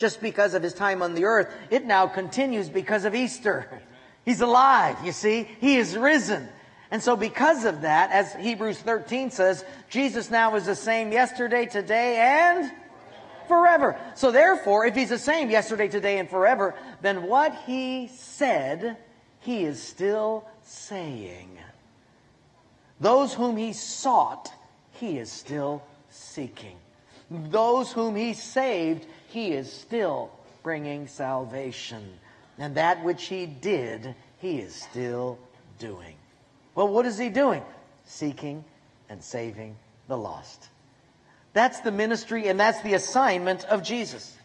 just 0.00 0.20
because 0.20 0.54
of 0.54 0.62
his 0.62 0.72
time 0.72 1.02
on 1.02 1.14
the 1.14 1.26
earth. 1.26 1.52
It 1.70 1.84
now 1.84 2.06
continues 2.08 2.68
because 2.68 3.04
of 3.04 3.14
Easter. 3.14 3.68
He's 4.24 4.40
alive, 4.40 4.96
you 5.04 5.12
see. 5.12 5.46
He 5.60 5.76
is 5.76 5.96
risen. 5.96 6.48
And 6.90 7.02
so 7.02 7.16
because 7.16 7.64
of 7.64 7.82
that, 7.82 8.10
as 8.10 8.32
Hebrews 8.34 8.78
13 8.78 9.30
says, 9.30 9.64
Jesus 9.90 10.30
now 10.30 10.56
is 10.56 10.66
the 10.66 10.74
same 10.74 11.12
yesterday, 11.12 11.66
today, 11.66 12.16
and 12.16 12.72
forever. 13.46 13.96
So 14.14 14.32
therefore, 14.32 14.86
if 14.86 14.96
he's 14.96 15.10
the 15.10 15.18
same 15.18 15.50
yesterday, 15.50 15.86
today, 15.86 16.18
and 16.18 16.28
forever, 16.28 16.74
then 17.02 17.24
what 17.24 17.54
he 17.66 18.08
said, 18.08 18.96
he 19.40 19.64
is 19.64 19.80
still 19.82 20.48
saying. 20.62 21.58
Those 23.00 23.34
whom 23.34 23.56
he 23.56 23.72
sought, 23.74 24.50
he 24.92 25.18
is 25.18 25.30
still 25.30 25.82
seeking. 26.08 26.76
Those 27.30 27.92
whom 27.92 28.16
he 28.16 28.34
saved, 28.34 29.06
he 29.30 29.52
is 29.52 29.72
still 29.72 30.30
bringing 30.62 31.06
salvation. 31.06 32.18
And 32.58 32.74
that 32.74 33.02
which 33.04 33.24
he 33.24 33.46
did, 33.46 34.14
he 34.38 34.58
is 34.58 34.74
still 34.74 35.38
doing. 35.78 36.16
Well, 36.74 36.88
what 36.88 37.06
is 37.06 37.18
he 37.18 37.28
doing? 37.28 37.62
Seeking 38.04 38.64
and 39.08 39.22
saving 39.22 39.76
the 40.08 40.18
lost. 40.18 40.68
That's 41.52 41.80
the 41.80 41.90
ministry 41.90 42.48
and 42.48 42.58
that's 42.58 42.82
the 42.82 42.94
assignment 42.94 43.64
of 43.64 43.82
Jesus. 43.82 44.36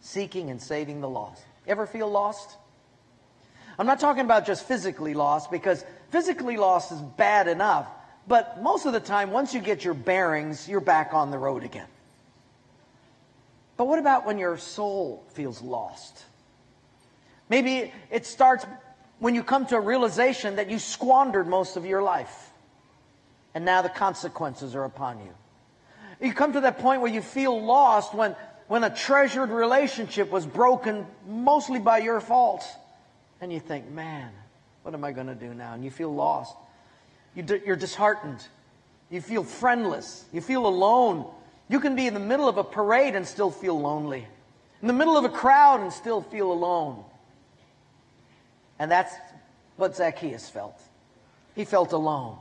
Seeking 0.00 0.50
and 0.50 0.60
saving 0.60 1.00
the 1.00 1.08
lost. 1.08 1.42
Ever 1.66 1.86
feel 1.86 2.10
lost? 2.10 2.56
I'm 3.78 3.86
not 3.86 4.00
talking 4.00 4.24
about 4.24 4.46
just 4.46 4.66
physically 4.66 5.14
lost 5.14 5.50
because 5.50 5.84
physically 6.10 6.56
lost 6.56 6.92
is 6.92 7.00
bad 7.00 7.48
enough. 7.48 7.86
But 8.26 8.62
most 8.62 8.86
of 8.86 8.92
the 8.92 9.00
time, 9.00 9.30
once 9.30 9.54
you 9.54 9.60
get 9.60 9.84
your 9.84 9.94
bearings, 9.94 10.68
you're 10.68 10.80
back 10.80 11.14
on 11.14 11.30
the 11.30 11.38
road 11.38 11.64
again. 11.64 11.86
But 13.76 13.86
what 13.86 13.98
about 13.98 14.26
when 14.26 14.38
your 14.38 14.58
soul 14.58 15.24
feels 15.34 15.62
lost? 15.62 16.24
Maybe 17.48 17.92
it 18.10 18.26
starts 18.26 18.66
when 19.18 19.34
you 19.34 19.42
come 19.42 19.66
to 19.66 19.76
a 19.76 19.80
realization 19.80 20.56
that 20.56 20.70
you 20.70 20.78
squandered 20.78 21.46
most 21.46 21.76
of 21.76 21.86
your 21.86 22.02
life. 22.02 22.50
And 23.54 23.64
now 23.64 23.82
the 23.82 23.88
consequences 23.88 24.74
are 24.74 24.84
upon 24.84 25.18
you. 25.20 25.34
You 26.26 26.32
come 26.32 26.52
to 26.54 26.60
that 26.62 26.78
point 26.78 27.02
where 27.02 27.12
you 27.12 27.20
feel 27.20 27.60
lost 27.62 28.14
when, 28.14 28.36
when 28.68 28.84
a 28.84 28.94
treasured 28.94 29.50
relationship 29.50 30.30
was 30.30 30.46
broken 30.46 31.06
mostly 31.26 31.78
by 31.78 31.98
your 31.98 32.20
fault. 32.20 32.64
And 33.40 33.52
you 33.52 33.60
think, 33.60 33.90
man, 33.90 34.30
what 34.82 34.94
am 34.94 35.04
I 35.04 35.12
going 35.12 35.26
to 35.26 35.34
do 35.34 35.52
now? 35.52 35.74
And 35.74 35.84
you 35.84 35.90
feel 35.90 36.14
lost. 36.14 36.54
You 37.34 37.44
you're 37.66 37.76
disheartened. 37.76 38.44
You 39.10 39.20
feel 39.20 39.44
friendless. 39.44 40.24
You 40.32 40.40
feel 40.40 40.66
alone. 40.66 41.26
You 41.68 41.80
can 41.80 41.96
be 41.96 42.06
in 42.06 42.14
the 42.14 42.20
middle 42.20 42.48
of 42.48 42.58
a 42.58 42.64
parade 42.64 43.14
and 43.14 43.26
still 43.26 43.50
feel 43.50 43.78
lonely. 43.80 44.26
In 44.80 44.88
the 44.88 44.94
middle 44.94 45.16
of 45.16 45.24
a 45.24 45.28
crowd 45.28 45.80
and 45.80 45.92
still 45.92 46.20
feel 46.20 46.52
alone. 46.52 47.04
And 48.78 48.90
that's 48.90 49.14
what 49.76 49.96
Zacchaeus 49.96 50.48
felt. 50.48 50.80
He 51.54 51.64
felt 51.64 51.92
alone. 51.92 52.36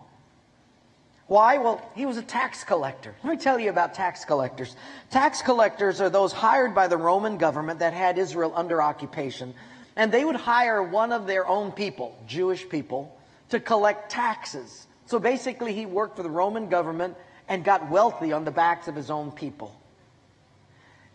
Why? 1.27 1.59
Well, 1.59 1.81
he 1.95 2.05
was 2.05 2.17
a 2.17 2.21
tax 2.21 2.63
collector. 2.63 3.15
Let 3.23 3.29
me 3.29 3.37
tell 3.37 3.57
you 3.57 3.69
about 3.69 3.93
tax 3.93 4.25
collectors. 4.25 4.75
Tax 5.11 5.41
collectors 5.41 6.01
are 6.01 6.09
those 6.09 6.33
hired 6.33 6.75
by 6.75 6.87
the 6.87 6.97
Roman 6.97 7.37
government 7.37 7.79
that 7.79 7.93
had 7.93 8.17
Israel 8.17 8.51
under 8.55 8.81
occupation. 8.81 9.53
And 9.95 10.11
they 10.11 10.25
would 10.25 10.35
hire 10.35 10.83
one 10.83 11.11
of 11.13 11.27
their 11.27 11.47
own 11.47 11.71
people, 11.71 12.17
Jewish 12.27 12.67
people, 12.67 13.17
to 13.49 13.59
collect 13.59 14.11
taxes. 14.11 14.87
So 15.05 15.19
basically, 15.19 15.73
he 15.73 15.85
worked 15.85 16.17
for 16.17 16.23
the 16.23 16.29
Roman 16.29 16.67
government 16.67 17.15
and 17.51 17.65
got 17.65 17.91
wealthy 17.91 18.31
on 18.31 18.45
the 18.45 18.51
backs 18.51 18.87
of 18.87 18.95
his 18.95 19.11
own 19.11 19.29
people. 19.29 19.75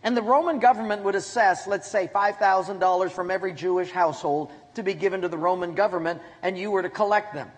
And 0.03 0.15
the 0.15 0.21
Roman 0.21 0.59
government 0.59 1.01
would 1.01 1.15
assess, 1.15 1.65
let's 1.65 1.89
say, 1.89 2.07
$5,000 2.13 3.09
from 3.09 3.31
every 3.31 3.53
Jewish 3.53 3.89
household 3.89 4.51
to 4.75 4.83
be 4.83 4.93
given 4.93 5.21
to 5.21 5.29
the 5.29 5.37
Roman 5.37 5.73
government, 5.73 6.21
and 6.43 6.55
you 6.55 6.69
were 6.69 6.83
to 6.83 6.91
collect 6.91 7.33
them. 7.33 7.49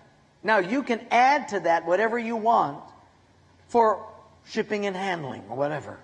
Now, 0.44 0.60
you 0.60 0.82
can 0.82 1.02
add 1.12 1.50
to 1.50 1.60
that 1.60 1.86
whatever 1.86 2.18
you 2.18 2.38
want 2.38 2.82
for 3.68 4.08
shipping 4.46 4.86
and 4.86 4.96
handling 4.96 5.44
or 5.50 5.58
whatever. 5.58 6.00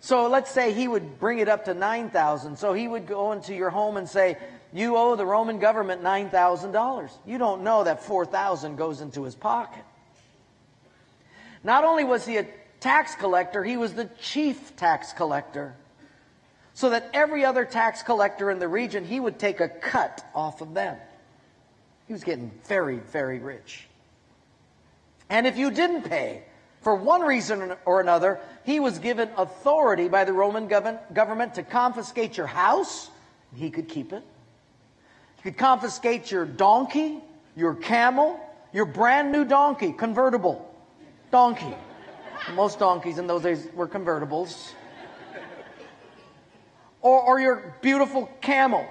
So 0.00 0.28
let's 0.28 0.50
say 0.50 0.74
he 0.74 0.86
would 0.86 1.18
bring 1.18 1.38
it 1.38 1.48
up 1.48 1.64
to 1.64 1.74
9,000. 1.74 2.58
So 2.58 2.74
he 2.74 2.86
would 2.86 3.06
go 3.06 3.32
into 3.32 3.54
your 3.54 3.70
home 3.70 3.96
and 3.96 4.06
say, 4.06 4.36
you 4.74 4.98
owe 4.98 5.16
the 5.16 5.24
Roman 5.24 5.58
government 5.58 6.02
$9,000. 6.02 7.10
You 7.24 7.38
don't 7.38 7.62
know 7.62 7.84
that 7.84 8.04
4,000 8.04 8.76
goes 8.76 9.00
into 9.00 9.22
his 9.22 9.34
pocket. 9.34 9.84
Not 11.64 11.84
only 11.84 12.04
was 12.04 12.24
he 12.26 12.36
a 12.36 12.46
tax 12.80 13.14
collector, 13.14 13.64
he 13.64 13.76
was 13.76 13.94
the 13.94 14.08
chief 14.20 14.76
tax 14.76 15.12
collector. 15.12 15.74
So 16.74 16.90
that 16.90 17.10
every 17.12 17.44
other 17.44 17.64
tax 17.64 18.02
collector 18.02 18.50
in 18.50 18.60
the 18.60 18.68
region, 18.68 19.04
he 19.04 19.18
would 19.18 19.38
take 19.38 19.60
a 19.60 19.68
cut 19.68 20.24
off 20.34 20.60
of 20.60 20.74
them. 20.74 20.96
He 22.06 22.12
was 22.12 22.22
getting 22.22 22.52
very, 22.66 22.98
very 22.98 23.40
rich. 23.40 23.86
And 25.28 25.46
if 25.46 25.58
you 25.58 25.70
didn't 25.70 26.02
pay, 26.02 26.44
for 26.80 26.94
one 26.94 27.22
reason 27.22 27.74
or 27.84 28.00
another, 28.00 28.38
he 28.64 28.78
was 28.78 29.00
given 29.00 29.28
authority 29.36 30.08
by 30.08 30.24
the 30.24 30.32
Roman 30.32 30.68
government 30.68 31.54
to 31.54 31.64
confiscate 31.64 32.36
your 32.36 32.46
house. 32.46 33.10
He 33.56 33.70
could 33.70 33.88
keep 33.88 34.12
it. 34.12 34.22
He 35.36 35.42
could 35.42 35.58
confiscate 35.58 36.30
your 36.30 36.46
donkey, 36.46 37.18
your 37.56 37.74
camel, 37.74 38.38
your 38.72 38.84
brand 38.84 39.32
new 39.32 39.44
donkey, 39.44 39.92
convertible 39.92 40.67
donkey. 41.30 41.74
Most 42.54 42.78
donkeys 42.78 43.18
in 43.18 43.26
those 43.26 43.42
days 43.42 43.68
were 43.74 43.88
convertibles. 43.88 44.72
Or, 47.00 47.20
or 47.22 47.40
your 47.40 47.76
beautiful 47.80 48.26
camel, 48.40 48.88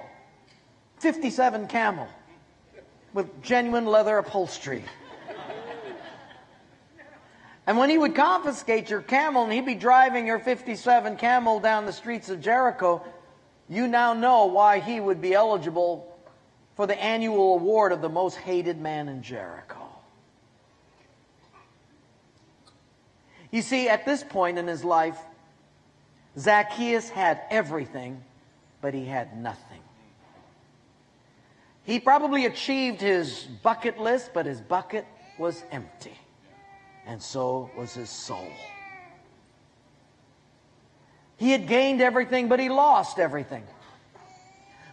57 0.98 1.66
camel 1.66 2.08
with 3.12 3.42
genuine 3.42 3.86
leather 3.86 4.18
upholstery. 4.18 4.84
And 7.66 7.76
when 7.76 7.90
he 7.90 7.98
would 7.98 8.14
confiscate 8.14 8.88
your 8.88 9.02
camel 9.02 9.44
and 9.44 9.52
he'd 9.52 9.66
be 9.66 9.74
driving 9.74 10.26
your 10.26 10.38
57 10.38 11.16
camel 11.16 11.60
down 11.60 11.84
the 11.84 11.92
streets 11.92 12.30
of 12.30 12.40
Jericho, 12.40 13.04
you 13.68 13.86
now 13.86 14.14
know 14.14 14.46
why 14.46 14.78
he 14.78 15.00
would 15.00 15.20
be 15.20 15.34
eligible 15.34 16.18
for 16.76 16.86
the 16.86 16.98
annual 16.98 17.54
award 17.56 17.92
of 17.92 18.00
the 18.00 18.08
most 18.08 18.36
hated 18.36 18.80
man 18.80 19.08
in 19.08 19.22
Jericho. 19.22 19.77
You 23.50 23.62
see, 23.62 23.88
at 23.88 24.04
this 24.04 24.22
point 24.22 24.58
in 24.58 24.66
his 24.66 24.84
life, 24.84 25.18
Zacchaeus 26.38 27.08
had 27.08 27.40
everything, 27.50 28.22
but 28.80 28.94
he 28.94 29.04
had 29.04 29.36
nothing. 29.36 29.80
He 31.84 31.98
probably 31.98 32.44
achieved 32.44 33.00
his 33.00 33.44
bucket 33.62 33.98
list, 33.98 34.32
but 34.34 34.44
his 34.44 34.60
bucket 34.60 35.06
was 35.38 35.64
empty. 35.70 36.18
And 37.06 37.22
so 37.22 37.70
was 37.76 37.94
his 37.94 38.10
soul. 38.10 38.52
He 41.38 41.50
had 41.50 41.66
gained 41.66 42.02
everything, 42.02 42.48
but 42.48 42.60
he 42.60 42.68
lost 42.68 43.18
everything. 43.18 43.62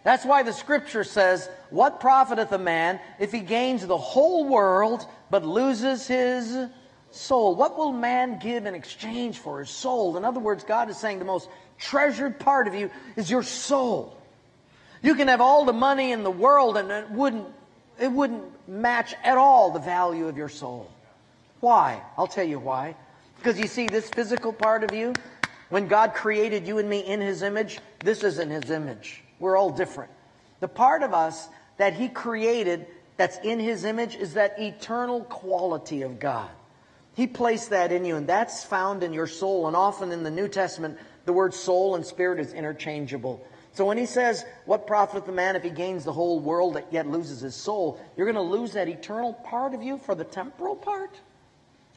That's 0.06 0.24
why 0.24 0.44
the 0.44 0.54
scripture 0.54 1.04
says, 1.04 1.50
What 1.72 2.00
profiteth 2.00 2.52
a 2.52 2.60
man 2.60 3.00
if 3.20 3.32
he 3.32 3.40
gains 3.40 3.86
the 3.86 3.98
whole 3.98 4.48
world 4.48 5.06
but 5.32 5.44
loses 5.44 6.08
his 6.08 6.70
soul? 7.16 7.56
What 7.56 7.78
will 7.78 7.92
man 7.92 8.40
give 8.40 8.66
in 8.66 8.76
exchange 8.76 9.40
for 9.40 9.60
his 9.60 9.70
soul? 9.70 10.18
In 10.18 10.26
other 10.26 10.40
words, 10.40 10.64
God 10.64 10.90
is 10.90 10.98
saying 10.98 11.20
the 11.20 11.26
most 11.26 11.50
treasured 11.78 12.40
part 12.40 12.68
of 12.68 12.76
you 12.76 12.90
is 13.16 13.30
your 13.30 13.44
soul. 13.44 14.18
You 15.02 15.16
can 15.16 15.28
have 15.28 15.42
all 15.42 15.66
the 15.66 15.74
money 15.74 16.12
in 16.12 16.24
the 16.24 16.32
world 16.32 16.78
and 16.78 16.92
it 16.92 17.12
wouldn't, 17.12 17.48
it 18.00 18.12
wouldn't 18.12 18.44
match 18.68 19.14
at 19.24 19.38
all 19.38 19.72
the 19.72 19.80
value 19.80 20.28
of 20.28 20.38
your 20.38 20.50
soul. 20.50 20.90
Why? 21.60 22.02
I'll 22.18 22.28
tell 22.28 22.46
you 22.46 22.60
why. 22.60 22.96
Because 23.38 23.60
you 23.60 23.68
see, 23.68 23.88
this 23.88 24.10
physical 24.10 24.54
part 24.54 24.84
of 24.84 24.94
you, 24.94 25.14
when 25.70 25.88
God 25.88 26.14
created 26.14 26.68
you 26.68 26.78
and 26.78 26.90
me 26.90 27.00
in 27.00 27.22
His 27.22 27.42
image, 27.42 27.80
this 28.00 28.24
isn't 28.24 28.50
His 28.50 28.72
image. 28.72 29.24
We're 29.40 29.58
all 29.58 29.72
different. 29.72 30.12
The 30.60 30.68
part 30.68 31.04
of 31.04 31.14
us 31.14 31.48
that 31.78 31.94
He 31.94 32.08
created 32.08 32.88
that's 33.18 33.38
in 33.44 33.60
His 33.60 33.86
image 33.86 34.16
is 34.16 34.34
that 34.34 34.60
eternal 34.60 35.22
quality 35.22 36.02
of 36.02 36.20
God. 36.20 36.50
He 37.16 37.28
placed 37.28 37.70
that 37.70 37.92
in 37.92 38.06
you, 38.06 38.18
and 38.18 38.28
that's 38.28 38.64
found 38.64 39.02
in 39.02 39.14
your 39.14 39.28
soul. 39.28 39.68
And 39.68 39.76
often 39.76 40.12
in 40.12 40.24
the 40.24 40.32
New 40.32 40.48
Testament, 40.48 40.98
the 41.26 41.34
word 41.34 41.54
soul 41.54 41.96
and 41.96 42.06
spirit 42.06 42.40
is 42.40 42.54
interchangeable. 42.54 43.46
So 43.74 43.86
when 43.86 43.98
he 43.98 44.06
says, 44.06 44.46
What 44.66 44.86
profiteth 44.86 45.26
the 45.26 45.32
man 45.32 45.56
if 45.56 45.64
he 45.64 45.70
gains 45.70 46.04
the 46.04 46.14
whole 46.14 46.40
world 46.40 46.82
yet 46.92 47.08
loses 47.08 47.42
his 47.42 47.56
soul? 47.56 48.00
You're 48.16 48.32
going 48.32 48.36
to 48.36 48.42
lose 48.42 48.74
that 48.74 48.90
eternal 48.90 49.34
part 49.34 49.74
of 49.74 49.82
you 49.82 49.98
for 49.98 50.14
the 50.14 50.24
temporal 50.24 50.76
part? 50.76 51.20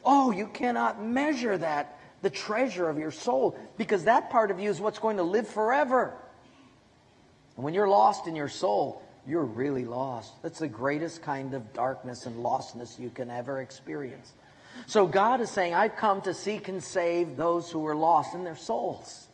Oh, 0.05 0.31
you 0.31 0.47
cannot 0.47 1.03
measure 1.03 1.57
that, 1.57 1.99
the 2.21 2.29
treasure 2.29 2.89
of 2.89 2.97
your 2.97 3.11
soul, 3.11 3.57
because 3.77 4.05
that 4.05 4.29
part 4.29 4.51
of 4.51 4.59
you 4.59 4.69
is 4.69 4.79
what's 4.79 4.99
going 4.99 5.17
to 5.17 5.23
live 5.23 5.47
forever. 5.47 6.13
And 7.55 7.65
when 7.65 7.73
you're 7.73 7.89
lost 7.89 8.27
in 8.27 8.35
your 8.35 8.47
soul, 8.47 9.01
you're 9.27 9.43
really 9.43 9.85
lost. 9.85 10.41
That's 10.41 10.59
the 10.59 10.67
greatest 10.67 11.21
kind 11.21 11.53
of 11.53 11.73
darkness 11.73 12.25
and 12.25 12.43
lostness 12.43 12.97
you 12.97 13.09
can 13.09 13.29
ever 13.29 13.61
experience. 13.61 14.33
So 14.87 15.07
God 15.07 15.41
is 15.41 15.49
saying, 15.49 15.73
I've 15.73 15.95
come 15.95 16.21
to 16.21 16.33
seek 16.33 16.67
and 16.67 16.83
save 16.83 17.37
those 17.37 17.71
who 17.71 17.85
are 17.87 17.95
lost 17.95 18.33
in 18.33 18.43
their 18.43 18.55
souls. 18.55 19.27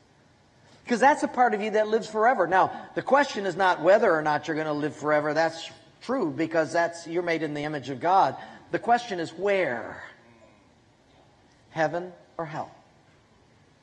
Because 0.83 0.99
that's 0.99 1.23
a 1.23 1.27
part 1.27 1.53
of 1.53 1.61
you 1.61 1.71
that 1.71 1.87
lives 1.87 2.07
forever. 2.07 2.45
Now, 2.45 2.71
the 2.93 3.01
question 3.01 3.45
is 3.45 3.55
not 3.55 3.81
whether 3.81 4.13
or 4.13 4.21
not 4.21 4.47
you're 4.47 4.55
going 4.55 4.67
to 4.67 4.73
live 4.73 4.95
forever. 4.95 5.33
That's 5.33 5.71
true 6.01 6.29
because 6.29 6.71
that's 6.71 7.07
you're 7.07 7.23
made 7.23 7.41
in 7.41 7.55
the 7.55 7.63
image 7.63 7.89
of 7.89 7.99
God. 7.99 8.35
The 8.71 8.79
question 8.79 9.19
is 9.19 9.31
where? 9.31 10.03
Heaven 11.71 12.13
or 12.37 12.45
hell? 12.45 12.71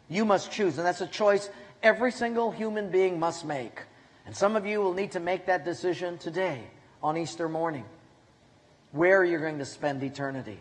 You 0.09 0.25
must 0.25 0.53
choose, 0.53 0.79
and 0.79 0.87
that's 0.87 1.01
a 1.01 1.07
choice 1.07 1.51
every 1.83 2.13
single 2.13 2.51
human 2.51 2.91
being 2.91 3.19
must 3.19 3.45
make. 3.45 3.81
And 4.27 4.37
some 4.37 4.55
of 4.55 4.67
you 4.67 4.81
will 4.81 4.95
need 4.95 5.13
to 5.13 5.21
make 5.21 5.47
that 5.47 5.65
decision 5.65 6.19
today 6.19 6.63
on 7.03 7.17
Easter 7.17 7.49
morning. 7.49 7.85
Where 8.93 9.19
are 9.19 9.25
you 9.25 9.39
going 9.39 9.59
to 9.59 9.65
spend 9.65 10.03
eternity? 10.03 10.59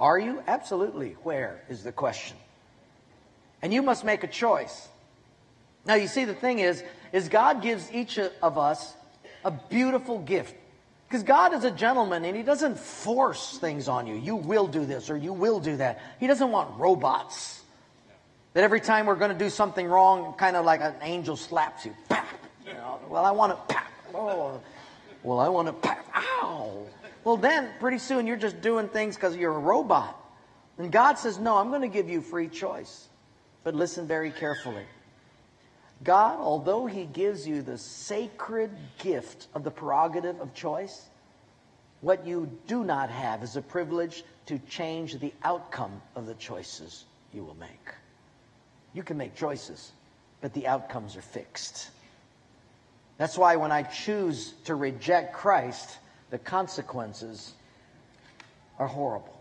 Are 0.00 0.18
you? 0.18 0.42
Absolutely. 0.46 1.16
Where 1.22 1.62
is 1.68 1.82
the 1.82 1.92
question? 1.92 2.36
And 3.62 3.72
you 3.72 3.82
must 3.82 4.04
make 4.04 4.22
a 4.22 4.28
choice. 4.28 4.88
Now 5.84 5.94
you 5.94 6.06
see 6.06 6.24
the 6.24 6.34
thing 6.34 6.58
is 6.60 6.82
is 7.12 7.28
God 7.28 7.62
gives 7.62 7.90
each 7.90 8.18
of 8.18 8.58
us 8.58 8.94
a 9.44 9.50
beautiful 9.50 10.18
gift. 10.18 10.54
Because 11.08 11.22
God 11.22 11.54
is 11.54 11.64
a 11.64 11.70
gentleman 11.70 12.24
and 12.26 12.36
he 12.36 12.42
doesn't 12.42 12.78
force 12.78 13.56
things 13.58 13.88
on 13.88 14.06
you. 14.06 14.14
You 14.14 14.36
will 14.36 14.66
do 14.66 14.84
this 14.84 15.08
or 15.08 15.16
you 15.16 15.32
will 15.32 15.58
do 15.58 15.78
that. 15.78 16.00
He 16.20 16.26
doesn't 16.26 16.50
want 16.50 16.78
robots. 16.78 17.62
That 18.52 18.62
every 18.62 18.80
time 18.80 19.06
we're 19.06 19.16
going 19.16 19.30
to 19.32 19.38
do 19.38 19.48
something 19.48 19.86
wrong, 19.86 20.34
kind 20.34 20.54
of 20.56 20.64
like 20.66 20.82
an 20.82 20.94
angel 21.00 21.36
slaps 21.36 21.86
you. 21.86 21.94
You 22.66 22.74
know, 22.74 23.00
well, 23.08 23.24
I 23.24 23.30
want 23.30 23.68
to 23.68 23.78
Oh. 24.14 24.60
Well, 25.22 25.40
I 25.40 25.48
want 25.48 25.82
to 25.82 25.96
Ow. 26.14 26.86
Well, 27.28 27.36
then 27.36 27.68
pretty 27.78 27.98
soon 27.98 28.26
you're 28.26 28.38
just 28.38 28.62
doing 28.62 28.88
things 28.88 29.14
because 29.14 29.36
you're 29.36 29.54
a 29.54 29.58
robot. 29.58 30.18
And 30.78 30.90
God 30.90 31.18
says, 31.18 31.38
No, 31.38 31.58
I'm 31.58 31.68
going 31.68 31.82
to 31.82 31.88
give 31.88 32.08
you 32.08 32.22
free 32.22 32.48
choice. 32.48 33.06
But 33.64 33.74
listen 33.74 34.06
very 34.06 34.30
carefully. 34.30 34.86
God, 36.02 36.38
although 36.40 36.86
He 36.86 37.04
gives 37.04 37.46
you 37.46 37.60
the 37.60 37.76
sacred 37.76 38.70
gift 38.98 39.48
of 39.54 39.62
the 39.62 39.70
prerogative 39.70 40.40
of 40.40 40.54
choice, 40.54 41.04
what 42.00 42.26
you 42.26 42.50
do 42.66 42.82
not 42.82 43.10
have 43.10 43.42
is 43.42 43.56
a 43.56 43.60
privilege 43.62 44.24
to 44.46 44.58
change 44.60 45.18
the 45.18 45.34
outcome 45.42 46.00
of 46.16 46.24
the 46.24 46.34
choices 46.34 47.04
you 47.34 47.44
will 47.44 47.56
make. 47.56 47.92
You 48.94 49.02
can 49.02 49.18
make 49.18 49.34
choices, 49.34 49.92
but 50.40 50.54
the 50.54 50.66
outcomes 50.66 51.14
are 51.14 51.20
fixed. 51.20 51.90
That's 53.18 53.36
why 53.36 53.56
when 53.56 53.70
I 53.70 53.82
choose 53.82 54.54
to 54.64 54.74
reject 54.74 55.34
Christ, 55.34 55.98
the 56.30 56.38
consequences 56.38 57.54
are 58.78 58.86
horrible. 58.86 59.34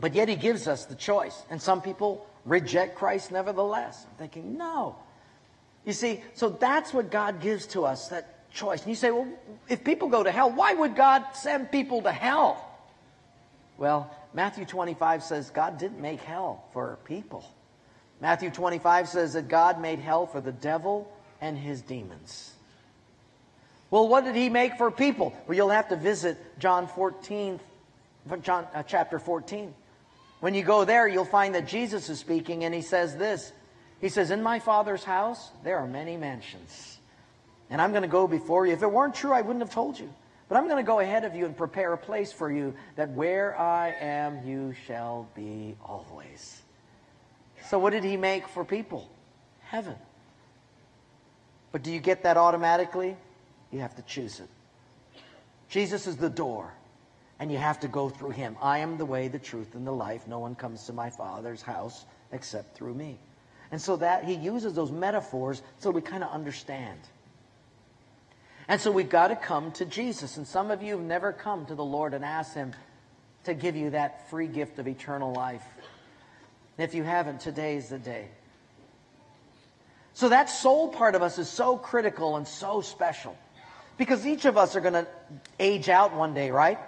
But 0.00 0.14
yet 0.14 0.28
he 0.28 0.36
gives 0.36 0.66
us 0.66 0.86
the 0.86 0.94
choice. 0.94 1.42
And 1.50 1.60
some 1.60 1.80
people 1.80 2.26
reject 2.44 2.96
Christ 2.96 3.30
nevertheless. 3.30 4.06
I'm 4.08 4.16
thinking, 4.16 4.56
no. 4.56 4.96
You 5.84 5.92
see, 5.92 6.22
so 6.34 6.48
that's 6.48 6.92
what 6.92 7.10
God 7.10 7.40
gives 7.40 7.66
to 7.68 7.84
us, 7.84 8.08
that 8.08 8.50
choice. 8.52 8.80
And 8.80 8.88
you 8.88 8.96
say, 8.96 9.10
well, 9.10 9.28
if 9.68 9.84
people 9.84 10.08
go 10.08 10.22
to 10.22 10.30
hell, 10.30 10.50
why 10.50 10.74
would 10.74 10.96
God 10.96 11.24
send 11.34 11.70
people 11.70 12.02
to 12.02 12.12
hell? 12.12 12.70
Well, 13.76 14.10
Matthew 14.32 14.64
25 14.64 15.22
says 15.22 15.50
God 15.50 15.78
didn't 15.78 16.00
make 16.00 16.20
hell 16.20 16.64
for 16.72 16.98
people. 17.04 17.44
Matthew 18.20 18.50
25 18.50 19.08
says 19.08 19.32
that 19.34 19.48
God 19.48 19.80
made 19.80 19.98
hell 19.98 20.26
for 20.26 20.40
the 20.40 20.52
devil 20.52 21.12
and 21.40 21.58
his 21.58 21.82
demons. 21.82 22.53
Well, 23.94 24.08
what 24.08 24.24
did 24.24 24.34
he 24.34 24.48
make 24.48 24.76
for 24.76 24.90
people? 24.90 25.32
Well, 25.46 25.56
you'll 25.56 25.68
have 25.68 25.90
to 25.90 25.96
visit 25.96 26.36
John 26.58 26.88
14, 26.88 27.60
John 28.42 28.66
uh, 28.74 28.82
chapter 28.82 29.20
14. 29.20 29.72
When 30.40 30.52
you 30.52 30.64
go 30.64 30.84
there, 30.84 31.06
you'll 31.06 31.24
find 31.24 31.54
that 31.54 31.68
Jesus 31.68 32.08
is 32.08 32.18
speaking 32.18 32.64
and 32.64 32.74
he 32.74 32.82
says 32.82 33.16
this. 33.16 33.52
He 34.00 34.08
says, 34.08 34.32
In 34.32 34.42
my 34.42 34.58
Father's 34.58 35.04
house, 35.04 35.52
there 35.62 35.78
are 35.78 35.86
many 35.86 36.16
mansions. 36.16 36.98
And 37.70 37.80
I'm 37.80 37.92
going 37.92 38.02
to 38.02 38.08
go 38.08 38.26
before 38.26 38.66
you. 38.66 38.72
If 38.72 38.82
it 38.82 38.90
weren't 38.90 39.14
true, 39.14 39.32
I 39.32 39.42
wouldn't 39.42 39.64
have 39.64 39.72
told 39.72 39.96
you. 39.96 40.12
But 40.48 40.56
I'm 40.56 40.64
going 40.64 40.84
to 40.84 40.86
go 40.86 40.98
ahead 40.98 41.24
of 41.24 41.36
you 41.36 41.46
and 41.46 41.56
prepare 41.56 41.92
a 41.92 41.96
place 41.96 42.32
for 42.32 42.50
you 42.50 42.74
that 42.96 43.10
where 43.10 43.56
I 43.56 43.94
am, 44.00 44.44
you 44.44 44.74
shall 44.88 45.28
be 45.36 45.76
always. 45.84 46.62
So, 47.68 47.78
what 47.78 47.90
did 47.90 48.02
he 48.02 48.16
make 48.16 48.48
for 48.48 48.64
people? 48.64 49.08
Heaven. 49.60 49.94
But 51.70 51.84
do 51.84 51.92
you 51.92 52.00
get 52.00 52.24
that 52.24 52.36
automatically? 52.36 53.16
You 53.74 53.80
have 53.80 53.96
to 53.96 54.02
choose 54.02 54.38
it. 54.38 54.48
Jesus 55.68 56.06
is 56.06 56.16
the 56.16 56.30
door, 56.30 56.72
and 57.40 57.50
you 57.50 57.58
have 57.58 57.80
to 57.80 57.88
go 57.88 58.08
through 58.08 58.30
him. 58.30 58.56
I 58.62 58.78
am 58.78 58.98
the 58.98 59.04
way, 59.04 59.26
the 59.26 59.40
truth, 59.40 59.74
and 59.74 59.84
the 59.84 59.92
life. 59.92 60.28
No 60.28 60.38
one 60.38 60.54
comes 60.54 60.84
to 60.84 60.92
my 60.92 61.10
Father's 61.10 61.60
house 61.60 62.04
except 62.30 62.76
through 62.76 62.94
me. 62.94 63.18
And 63.72 63.82
so 63.82 63.96
that 63.96 64.22
he 64.22 64.34
uses 64.34 64.74
those 64.74 64.92
metaphors 64.92 65.60
so 65.80 65.90
we 65.90 66.02
kind 66.02 66.22
of 66.22 66.30
understand. 66.30 67.00
And 68.68 68.80
so 68.80 68.92
we've 68.92 69.10
got 69.10 69.28
to 69.28 69.36
come 69.36 69.72
to 69.72 69.84
Jesus. 69.84 70.36
And 70.36 70.46
some 70.46 70.70
of 70.70 70.80
you 70.80 70.96
have 70.96 71.04
never 71.04 71.32
come 71.32 71.66
to 71.66 71.74
the 71.74 71.84
Lord 71.84 72.14
and 72.14 72.24
asked 72.24 72.54
him 72.54 72.74
to 73.42 73.54
give 73.54 73.74
you 73.74 73.90
that 73.90 74.30
free 74.30 74.46
gift 74.46 74.78
of 74.78 74.86
eternal 74.86 75.32
life. 75.32 75.64
And 76.78 76.88
if 76.88 76.94
you 76.94 77.02
haven't, 77.02 77.40
today 77.40 77.74
is 77.74 77.88
the 77.88 77.98
day. 77.98 78.28
So 80.12 80.28
that 80.28 80.48
soul 80.48 80.90
part 80.90 81.16
of 81.16 81.22
us 81.22 81.38
is 81.38 81.48
so 81.48 81.76
critical 81.76 82.36
and 82.36 82.46
so 82.46 82.80
special. 82.80 83.36
Because 83.96 84.26
each 84.26 84.44
of 84.44 84.56
us 84.56 84.74
are 84.76 84.80
going 84.80 84.94
to 84.94 85.06
age 85.58 85.88
out 85.88 86.14
one 86.14 86.34
day, 86.34 86.50
right? 86.50 86.78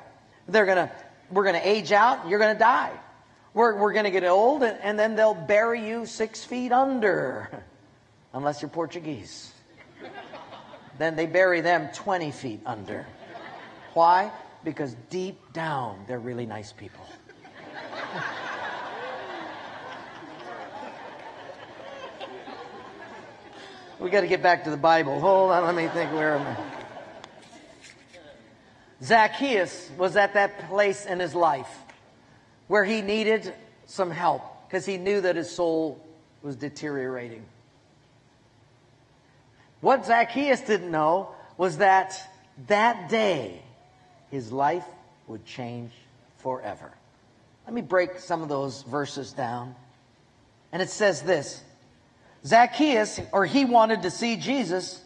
They're 0.48 0.66
going 0.66 0.88
to, 0.88 0.90
we're 1.30 1.44
going 1.44 1.54
to 1.54 1.68
age 1.68 1.92
out, 1.92 2.28
you're 2.28 2.40
going 2.40 2.54
to 2.54 2.58
die. 2.58 2.92
We're, 3.54 3.76
we're 3.76 3.92
going 3.92 4.04
to 4.04 4.10
get 4.10 4.24
old, 4.24 4.62
and, 4.62 4.78
and 4.82 4.98
then 4.98 5.14
they'll 5.16 5.34
bury 5.34 5.86
you 5.86 6.04
six 6.06 6.44
feet 6.44 6.72
under. 6.72 7.64
Unless 8.34 8.60
you're 8.60 8.68
Portuguese. 8.68 9.52
then 10.98 11.16
they 11.16 11.26
bury 11.26 11.62
them 11.62 11.88
20 11.94 12.32
feet 12.32 12.60
under. 12.66 13.06
Why? 13.94 14.30
Because 14.62 14.94
deep 15.08 15.52
down, 15.54 16.04
they're 16.06 16.18
really 16.18 16.44
nice 16.44 16.72
people. 16.72 17.06
we 24.00 24.10
got 24.10 24.20
to 24.20 24.26
get 24.26 24.42
back 24.42 24.64
to 24.64 24.70
the 24.70 24.76
Bible. 24.76 25.18
Hold 25.20 25.52
on, 25.52 25.64
let 25.64 25.74
me 25.74 25.88
think 25.88 26.12
where 26.12 26.34
am 26.34 26.46
I? 26.46 26.75
Zacchaeus 29.02 29.90
was 29.98 30.16
at 30.16 30.34
that 30.34 30.68
place 30.68 31.06
in 31.06 31.20
his 31.20 31.34
life 31.34 31.68
where 32.68 32.84
he 32.84 33.02
needed 33.02 33.54
some 33.86 34.10
help 34.10 34.42
because 34.66 34.86
he 34.86 34.96
knew 34.96 35.20
that 35.20 35.36
his 35.36 35.50
soul 35.50 36.02
was 36.42 36.56
deteriorating. 36.56 37.44
What 39.80 40.06
Zacchaeus 40.06 40.62
didn't 40.62 40.90
know 40.90 41.30
was 41.56 41.78
that 41.78 42.18
that 42.66 43.08
day 43.08 43.62
his 44.30 44.50
life 44.50 44.84
would 45.26 45.44
change 45.44 45.92
forever. 46.38 46.90
Let 47.66 47.74
me 47.74 47.82
break 47.82 48.18
some 48.18 48.42
of 48.42 48.48
those 48.48 48.82
verses 48.82 49.32
down. 49.32 49.74
And 50.72 50.80
it 50.80 50.90
says 50.90 51.22
this 51.22 51.62
Zacchaeus, 52.44 53.20
or 53.32 53.44
he 53.44 53.64
wanted 53.64 54.02
to 54.02 54.10
see 54.10 54.36
Jesus, 54.36 55.00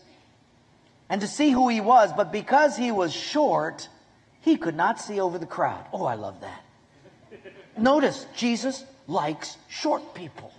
and 1.11 1.21
to 1.21 1.27
see 1.27 1.51
who 1.51 1.69
he 1.69 1.81
was, 1.81 2.13
but 2.13 2.33
because 2.33 2.77
he 2.77 2.93
was 2.93 3.13
short, 3.13 3.89
he 4.41 4.57
could 4.57 4.77
not 4.77 5.01
see 5.01 5.21
over 5.21 5.39
the 5.39 5.47
crowd. 5.47 5.85
Oh, 5.93 6.05
I 6.05 6.15
love 6.15 6.41
that. 6.41 6.63
Notice, 7.77 8.27
Jesus 8.37 8.85
likes 9.09 9.59
short 9.69 10.15
people. 10.15 10.53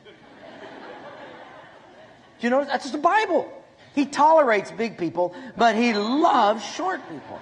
You 2.41 2.49
know 2.49 2.65
that's 2.65 2.83
just 2.83 2.93
the 2.93 2.99
Bible? 2.99 3.51
He 3.95 4.05
tolerates 4.05 4.71
big 4.71 4.97
people, 4.97 5.33
but 5.55 5.75
he 5.75 5.93
loves 5.93 6.63
short 6.63 7.01
people. 7.09 7.39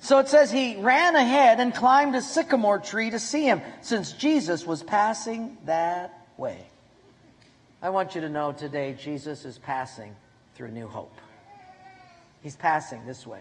So 0.00 0.18
it 0.18 0.28
says 0.28 0.50
he 0.50 0.76
ran 0.76 1.14
ahead 1.16 1.60
and 1.60 1.74
climbed 1.74 2.14
a 2.14 2.22
sycamore 2.22 2.78
tree 2.78 3.10
to 3.10 3.18
see 3.18 3.44
him, 3.44 3.62
since 3.80 4.12
Jesus 4.12 4.66
was 4.66 4.82
passing 4.82 5.58
that 5.66 6.26
way. 6.36 6.69
I 7.82 7.88
want 7.88 8.14
you 8.14 8.20
to 8.20 8.28
know 8.28 8.52
today 8.52 8.94
Jesus 8.98 9.46
is 9.46 9.56
passing 9.56 10.14
through 10.54 10.70
New 10.70 10.86
Hope. 10.86 11.16
He's 12.42 12.56
passing 12.56 13.06
this 13.06 13.26
way. 13.26 13.40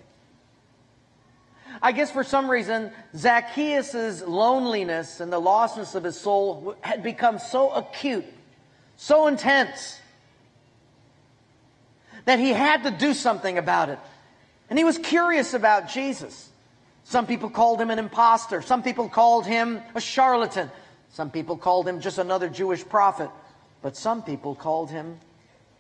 I 1.82 1.92
guess 1.92 2.10
for 2.10 2.24
some 2.24 2.50
reason, 2.50 2.92
Zacchaeus' 3.16 4.22
loneliness 4.22 5.20
and 5.20 5.32
the 5.32 5.42
lostness 5.42 5.94
of 5.94 6.06
his 6.06 6.18
soul 6.18 6.76
had 6.82 7.04
become 7.04 7.38
so 7.38 7.72
acute, 7.72 8.26
so 8.96 9.28
intense, 9.28 10.00
that 12.24 12.40
he 12.40 12.50
had 12.50 12.84
to 12.84 12.92
do 12.92 13.14
something 13.14 13.58
about 13.58 13.90
it. 13.90 14.00
And 14.70 14.80
he 14.80 14.86
was 14.86 14.98
curious 14.98 15.54
about 15.54 15.90
Jesus. 15.90 16.50
Some 17.04 17.28
people 17.28 17.50
called 17.50 17.82
him 17.82 17.92
an 17.92 18.00
impostor. 18.00 18.62
Some 18.62 18.84
people 18.84 19.10
called 19.10 19.46
him 19.46 19.82
a 19.96 20.02
charlatan. 20.02 20.72
Some 21.10 21.30
people 21.30 21.58
called 21.58 21.88
him 21.88 22.00
just 22.00 22.20
another 22.20 22.48
Jewish 22.50 22.88
prophet. 22.88 23.30
But 23.82 23.96
some 23.96 24.24
people 24.24 24.56
called 24.56 24.90
him 24.90 25.20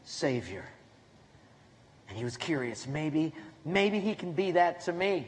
Savior. 0.05 0.65
And 2.07 2.17
he 2.17 2.23
was 2.23 2.37
curious. 2.37 2.87
Maybe, 2.87 3.33
maybe 3.65 3.99
he 3.99 4.15
can 4.15 4.33
be 4.33 4.51
that 4.51 4.81
to 4.81 4.93
me. 4.93 5.27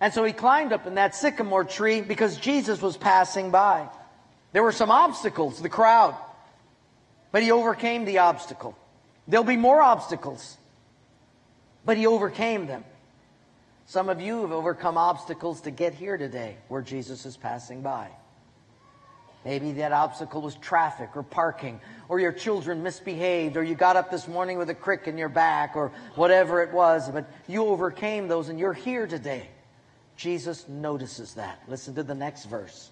And 0.00 0.12
so 0.12 0.24
he 0.24 0.32
climbed 0.32 0.72
up 0.72 0.86
in 0.86 0.94
that 0.94 1.14
sycamore 1.14 1.64
tree 1.64 2.00
because 2.00 2.36
Jesus 2.36 2.80
was 2.80 2.96
passing 2.96 3.50
by. 3.50 3.88
There 4.52 4.62
were 4.62 4.72
some 4.72 4.90
obstacles, 4.90 5.60
the 5.60 5.68
crowd. 5.68 6.14
But 7.32 7.42
he 7.42 7.50
overcame 7.50 8.04
the 8.04 8.18
obstacle. 8.18 8.76
There'll 9.26 9.44
be 9.44 9.56
more 9.56 9.82
obstacles. 9.82 10.56
But 11.84 11.96
he 11.96 12.06
overcame 12.06 12.66
them. 12.66 12.84
Some 13.86 14.08
of 14.08 14.20
you 14.20 14.42
have 14.42 14.52
overcome 14.52 14.98
obstacles 14.98 15.62
to 15.62 15.70
get 15.70 15.94
here 15.94 16.18
today 16.18 16.56
where 16.68 16.82
Jesus 16.82 17.24
is 17.24 17.36
passing 17.36 17.80
by. 17.80 18.08
Maybe 19.48 19.72
that 19.72 19.92
obstacle 19.92 20.42
was 20.42 20.56
traffic 20.56 21.16
or 21.16 21.22
parking, 21.22 21.80
or 22.10 22.20
your 22.20 22.32
children 22.32 22.82
misbehaved, 22.82 23.56
or 23.56 23.62
you 23.62 23.74
got 23.74 23.96
up 23.96 24.10
this 24.10 24.28
morning 24.28 24.58
with 24.58 24.68
a 24.68 24.74
crick 24.74 25.08
in 25.08 25.16
your 25.16 25.30
back, 25.30 25.74
or 25.74 25.90
whatever 26.16 26.62
it 26.62 26.70
was, 26.70 27.08
but 27.08 27.24
you 27.46 27.64
overcame 27.64 28.28
those 28.28 28.50
and 28.50 28.58
you're 28.58 28.74
here 28.74 29.06
today. 29.06 29.48
Jesus 30.18 30.68
notices 30.68 31.32
that. 31.36 31.62
Listen 31.66 31.94
to 31.94 32.02
the 32.02 32.14
next 32.14 32.44
verse. 32.44 32.90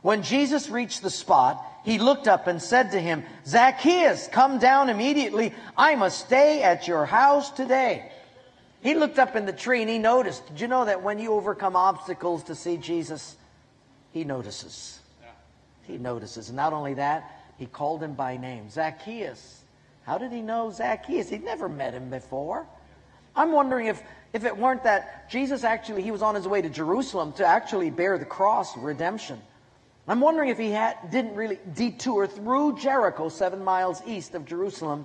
When 0.00 0.22
Jesus 0.22 0.68
reached 0.68 1.02
the 1.02 1.10
spot, 1.10 1.60
he 1.84 1.98
looked 1.98 2.28
up 2.28 2.46
and 2.46 2.62
said 2.62 2.92
to 2.92 3.00
him, 3.00 3.24
Zacchaeus, 3.44 4.28
come 4.28 4.60
down 4.60 4.88
immediately. 4.88 5.52
I 5.76 5.96
must 5.96 6.24
stay 6.24 6.62
at 6.62 6.86
your 6.86 7.04
house 7.04 7.50
today. 7.50 8.12
He 8.80 8.94
looked 8.94 9.18
up 9.18 9.34
in 9.34 9.44
the 9.44 9.52
tree 9.52 9.80
and 9.80 9.90
he 9.90 9.98
noticed. 9.98 10.46
Did 10.46 10.60
you 10.60 10.68
know 10.68 10.84
that 10.84 11.02
when 11.02 11.18
you 11.18 11.32
overcome 11.32 11.74
obstacles 11.74 12.44
to 12.44 12.54
see 12.54 12.76
Jesus, 12.76 13.34
he 14.12 14.22
notices? 14.22 15.00
He 15.88 15.98
notices. 15.98 16.48
And 16.48 16.56
not 16.56 16.72
only 16.72 16.94
that, 16.94 17.42
he 17.56 17.66
called 17.66 18.02
him 18.02 18.14
by 18.14 18.36
name 18.36 18.70
Zacchaeus. 18.70 19.64
How 20.04 20.18
did 20.18 20.30
he 20.30 20.40
know 20.40 20.70
Zacchaeus? 20.70 21.28
He'd 21.28 21.42
never 21.42 21.68
met 21.68 21.94
him 21.94 22.10
before. 22.10 22.66
I'm 23.34 23.52
wondering 23.52 23.86
if, 23.86 24.00
if 24.32 24.44
it 24.44 24.56
weren't 24.56 24.84
that 24.84 25.28
Jesus 25.30 25.64
actually, 25.64 26.02
he 26.02 26.10
was 26.10 26.22
on 26.22 26.34
his 26.34 26.46
way 26.46 26.62
to 26.62 26.68
Jerusalem 26.68 27.32
to 27.34 27.46
actually 27.46 27.90
bear 27.90 28.18
the 28.18 28.24
cross 28.24 28.76
redemption. 28.76 29.40
I'm 30.06 30.20
wondering 30.20 30.48
if 30.48 30.58
he 30.58 30.70
had, 30.70 30.96
didn't 31.10 31.34
really 31.34 31.58
detour 31.74 32.26
through 32.26 32.78
Jericho, 32.78 33.28
seven 33.28 33.62
miles 33.62 34.00
east 34.06 34.34
of 34.34 34.46
Jerusalem, 34.46 35.04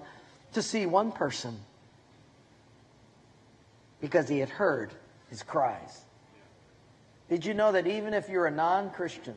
to 0.53 0.61
see 0.61 0.85
one 0.85 1.11
person 1.11 1.57
because 3.99 4.29
he 4.29 4.39
had 4.39 4.49
heard 4.49 4.93
his 5.29 5.43
cries. 5.43 6.01
Did 7.29 7.45
you 7.45 7.53
know 7.53 7.71
that 7.71 7.87
even 7.87 8.13
if 8.13 8.29
you're 8.29 8.45
a 8.45 8.51
non 8.51 8.91
Christian 8.91 9.35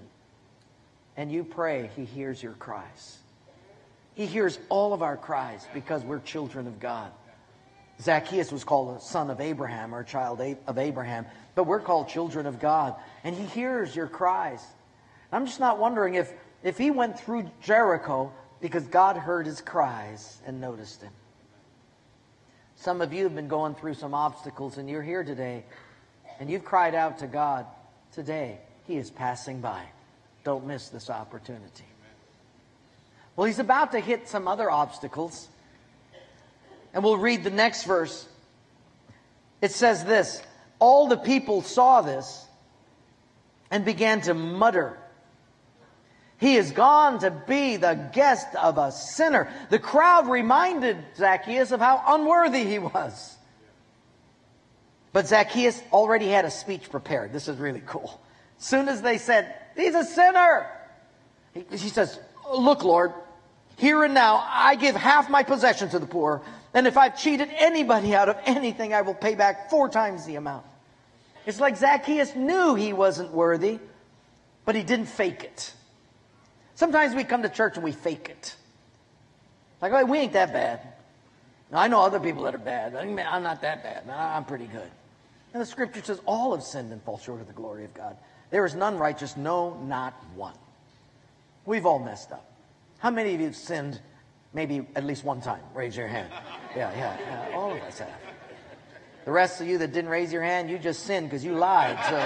and 1.17 1.33
you 1.33 1.45
pray, 1.45 1.91
he 1.97 2.05
hears 2.05 2.43
your 2.43 2.53
cries? 2.53 3.19
He 4.15 4.27
hears 4.27 4.59
all 4.69 4.93
of 4.93 5.03
our 5.03 5.17
cries 5.17 5.67
because 5.75 6.03
we're 6.03 6.21
children 6.21 6.67
of 6.67 6.81
God. 6.81 7.11
Zacchaeus 8.01 8.53
was 8.53 8.65
called 8.65 8.97
a 8.97 9.01
son 9.01 9.31
of 9.31 9.41
Abraham 9.41 9.95
or 9.95 10.01
a 10.01 10.05
child 10.05 10.41
of 10.67 10.79
Abraham, 10.79 11.27
but 11.55 11.65
we're 11.65 11.81
called 11.81 12.09
children 12.09 12.47
of 12.47 12.61
God. 12.61 12.95
And 13.25 13.35
he 13.35 13.45
hears 13.45 13.95
your 13.95 14.07
cries. 14.07 14.63
I'm 15.33 15.47
just 15.47 15.61
not 15.61 15.79
wondering 15.79 16.15
if, 16.15 16.33
if 16.63 16.79
he 16.79 16.91
went 16.91 17.19
through 17.19 17.51
Jericho 17.63 18.33
because 18.61 18.87
God 18.87 19.17
heard 19.17 19.47
his 19.47 19.61
cries 19.61 20.41
and 20.47 20.61
noticed 20.61 21.03
him. 21.03 21.13
Some 22.77 23.01
of 23.01 23.13
you 23.13 23.25
have 23.25 23.35
been 23.35 23.49
going 23.49 23.75
through 23.75 23.95
some 23.95 24.15
obstacles 24.15 24.77
and 24.79 24.89
you're 24.89 25.03
here 25.03 25.25
today 25.25 25.65
and 26.39 26.51
you've 26.51 26.65
cried 26.65 26.95
out 26.95 27.19
to 27.19 27.27
God. 27.27 27.67
Today, 28.13 28.59
he 28.87 28.97
is 28.97 29.11
passing 29.11 29.61
by. 29.61 29.83
Don't 30.47 30.65
miss 30.65 30.91
this 30.91 31.11
opportunity. 31.11 31.85
Well, 33.35 33.49
he's 33.49 33.59
about 33.59 33.91
to 33.91 33.99
hit 33.99 34.29
some 34.29 34.47
other 34.47 34.71
obstacles. 34.71 35.49
And 36.95 37.03
we'll 37.03 37.17
read 37.17 37.43
the 37.43 37.51
next 37.51 37.83
verse. 37.83 38.29
It 39.61 39.73
says 39.73 40.05
this 40.05 40.41
All 40.79 41.09
the 41.09 41.17
people 41.17 41.63
saw 41.63 42.01
this 42.01 42.47
and 43.73 43.85
began 43.85 44.21
to 44.21 44.35
mutter. 44.35 44.97
He 46.39 46.55
is 46.55 46.71
gone 46.71 47.19
to 47.19 47.33
be 47.33 47.77
the 47.77 48.09
guest 48.13 48.47
of 48.55 48.79
a 48.79 48.93
sinner. 48.93 49.53
The 49.71 49.81
crowd 49.81 50.29
reminded 50.29 50.97
Zacchaeus 51.17 51.73
of 51.73 51.81
how 51.81 52.01
unworthy 52.07 52.63
he 52.63 52.79
was. 52.79 53.37
But 55.13 55.27
Zacchaeus 55.27 55.83
already 55.93 56.29
had 56.29 56.45
a 56.45 56.53
speech 56.53 56.89
prepared. 56.89 57.33
This 57.33 57.49
is 57.49 57.59
really 57.59 57.83
cool. 57.85 58.21
As 58.61 58.65
soon 58.65 58.89
as 58.89 59.03
they 59.03 59.19
said, 59.19 59.53
He's 59.77 59.95
a 59.95 60.05
sinner, 60.05 60.67
he, 61.53 61.65
he 61.71 61.89
says, 61.89 62.19
Look, 62.53 62.85
Lord, 62.85 63.13
here 63.77 64.05
and 64.05 64.15
now 64.15 64.45
I 64.49 64.77
give 64.77 64.97
half 64.97 65.29
my 65.29 65.43
possession 65.43 65.89
to 65.91 65.99
the 65.99 66.07
poor. 66.07 66.43
And 66.73 66.87
if 66.87 66.97
I've 66.97 67.19
cheated 67.19 67.51
anybody 67.57 68.15
out 68.15 68.29
of 68.29 68.37
anything, 68.45 68.95
I 68.95 69.03
will 69.03 69.15
pay 69.15 69.35
back 69.35 69.71
four 69.71 69.89
times 69.89 70.27
the 70.27 70.37
amount. 70.37 70.65
It's 71.47 71.61
like 71.61 71.77
Zacchaeus 71.77 72.35
knew 72.35 72.75
he 72.75 72.93
wasn't 72.93 73.33
worthy, 73.33 73.79
but 74.65 74.75
he 74.75 74.83
didn't 74.83 75.07
fake 75.07 75.45
it. 75.45 75.73
Sometimes 76.75 77.15
we 77.15 77.25
come 77.25 77.43
to 77.43 77.49
church 77.49 77.77
and 77.77 77.85
we 77.85 77.93
fake 77.93 78.29
it. 78.29 78.55
Like, 79.81 79.93
oh, 79.93 80.05
we 80.05 80.19
ain't 80.19 80.33
that 80.35 80.53
bad. 80.53 80.81
Now, 81.71 81.79
I 81.79 81.89
know 81.89 82.03
other 82.03 82.21
people 82.21 82.45
that 82.45 82.55
are 82.55 82.59
bad. 82.59 82.95
I'm 82.95 83.43
not 83.43 83.63
that 83.63 83.83
bad. 83.83 84.09
I'm 84.09 84.45
pretty 84.45 84.67
good. 84.67 84.91
And 85.53 85.63
the 85.63 85.67
scripture 85.67 86.03
says, 86.03 86.21
all 86.27 86.55
have 86.55 86.63
sinned 86.63 86.93
and 86.93 87.03
fall 87.03 87.19
short 87.19 87.41
of 87.41 87.47
the 87.47 87.53
glory 87.53 87.85
of 87.85 87.95
God. 87.95 88.17
There 88.57 88.65
is 88.65 88.75
none 88.75 88.97
righteous, 88.97 89.37
no, 89.37 89.75
not 89.83 90.15
one. 90.35 90.55
We've 91.67 91.85
all 91.85 91.99
messed 91.99 92.33
up. 92.33 92.51
How 93.01 93.11
many 93.11 93.35
of 93.35 93.41
you 93.41 93.49
have 93.49 93.55
sinned 93.55 94.01
maybe 94.55 94.89
at 94.97 95.05
least 95.05 95.25
one 95.25 95.43
time? 95.43 95.61
Raise 95.75 95.95
your 95.95 96.07
hand. 96.07 96.33
Yeah, 96.75 96.91
yeah, 96.97 97.19
yeah. 97.21 97.55
All 97.55 97.71
of 97.71 97.83
us 97.83 97.99
have. 97.99 98.09
The 99.27 99.31
rest 99.31 99.61
of 99.61 99.67
you 99.67 99.77
that 99.77 99.93
didn't 99.93 100.09
raise 100.09 100.33
your 100.33 100.41
hand, 100.41 100.71
you 100.71 100.79
just 100.79 101.03
sinned 101.03 101.29
because 101.29 101.45
you 101.45 101.53
lied. 101.53 101.99
So 102.09 102.17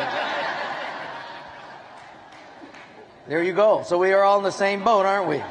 there 3.27 3.43
you 3.43 3.53
go. 3.53 3.83
So 3.83 3.99
we 3.99 4.13
are 4.13 4.23
all 4.23 4.39
in 4.39 4.45
the 4.45 4.53
same 4.53 4.85
boat, 4.85 5.07
aren't 5.07 5.29
we? 5.29 5.43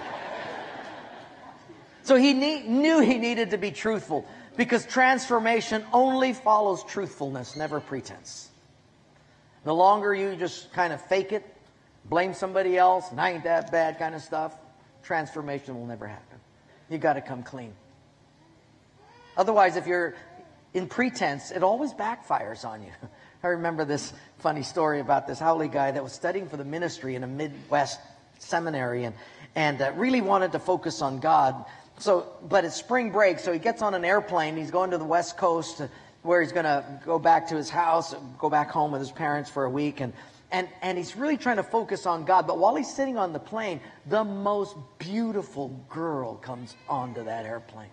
So 2.04 2.16
he 2.16 2.32
ne- 2.32 2.66
knew 2.70 3.02
he 3.02 3.18
needed 3.18 3.50
to 3.50 3.58
be 3.58 3.72
truthful 3.72 4.26
because 4.56 4.86
transformation 4.86 5.84
only 5.92 6.32
follows 6.32 6.86
truthfulness, 6.86 7.58
never 7.58 7.82
pretense. 7.82 8.50
The 9.70 9.76
longer 9.76 10.16
you 10.16 10.36
just 10.36 10.74
kind 10.74 10.92
of 10.92 11.00
fake 11.00 11.32
it, 11.32 11.46
blame 12.06 12.34
somebody 12.34 12.76
else, 12.76 13.12
and 13.12 13.22
I 13.22 13.34
ain't 13.34 13.44
that 13.44 13.72
bad 13.72 14.00
kind 14.00 14.16
of 14.16 14.22
stuff, 14.24 14.56
transformation 15.04 15.78
will 15.78 15.86
never 15.86 16.08
happen. 16.08 16.40
You 16.90 16.98
got 16.98 17.14
to 17.14 17.22
come 17.22 17.44
clean. 17.44 17.72
Otherwise, 19.38 19.76
if 19.76 19.86
you're 19.86 20.16
in 20.74 20.88
pretense, 20.88 21.52
it 21.52 21.62
always 21.62 21.94
backfires 21.94 22.66
on 22.66 22.82
you. 22.82 22.90
I 23.44 23.50
remember 23.50 23.86
this 23.86 24.12
funny 24.40 24.64
story 24.64 25.02
about 25.02 25.28
this 25.28 25.38
Howley 25.38 25.68
guy 25.68 25.92
that 25.92 26.02
was 26.02 26.14
studying 26.14 26.50
for 26.50 26.58
the 26.58 26.66
ministry 26.66 27.14
in 27.14 27.24
a 27.24 27.28
Midwest 27.28 28.00
seminary 28.40 29.04
and, 29.04 29.14
and 29.54 29.80
uh, 29.84 29.92
really 29.96 30.22
wanted 30.22 30.54
to 30.54 30.60
focus 30.60 31.04
on 31.04 31.20
God. 31.20 31.64
So, 32.00 32.26
but 32.42 32.66
it's 32.66 32.76
spring 32.76 33.12
break, 33.12 33.38
so 33.38 33.54
he 33.54 33.60
gets 33.60 33.84
on 33.84 33.94
an 33.94 34.04
airplane. 34.04 34.58
He's 34.58 34.72
going 34.72 34.90
to 34.90 34.98
the 34.98 35.06
West 35.06 35.38
Coast 35.38 35.78
to, 35.78 35.92
where 36.22 36.42
he's 36.42 36.52
going 36.52 36.66
to 36.66 36.84
go 37.06 37.20
back 37.20 37.48
to 37.50 37.56
his 37.56 37.70
house, 37.70 38.14
go 38.38 38.50
back 38.50 38.70
home 38.70 38.92
with 38.92 39.02
his 39.02 39.12
parents 39.12 39.50
for 39.50 39.66
a 39.66 39.70
week. 39.70 40.02
And, 40.02 40.14
and, 40.52 40.68
and 40.82 40.98
he's 40.98 41.16
really 41.16 41.38
trying 41.38 41.58
to 41.58 41.64
focus 41.64 42.06
on 42.06 42.26
God. 42.26 42.48
But 42.48 42.58
while 42.58 42.76
he's 42.76 42.94
sitting 42.94 43.18
on 43.18 43.34
the 43.34 43.40
plane, 43.40 43.80
the 44.08 44.24
most 44.24 44.76
beautiful 44.98 45.70
girl 45.90 46.36
comes 46.36 46.76
onto 46.88 47.24
that 47.24 47.46
airplane. 47.46 47.90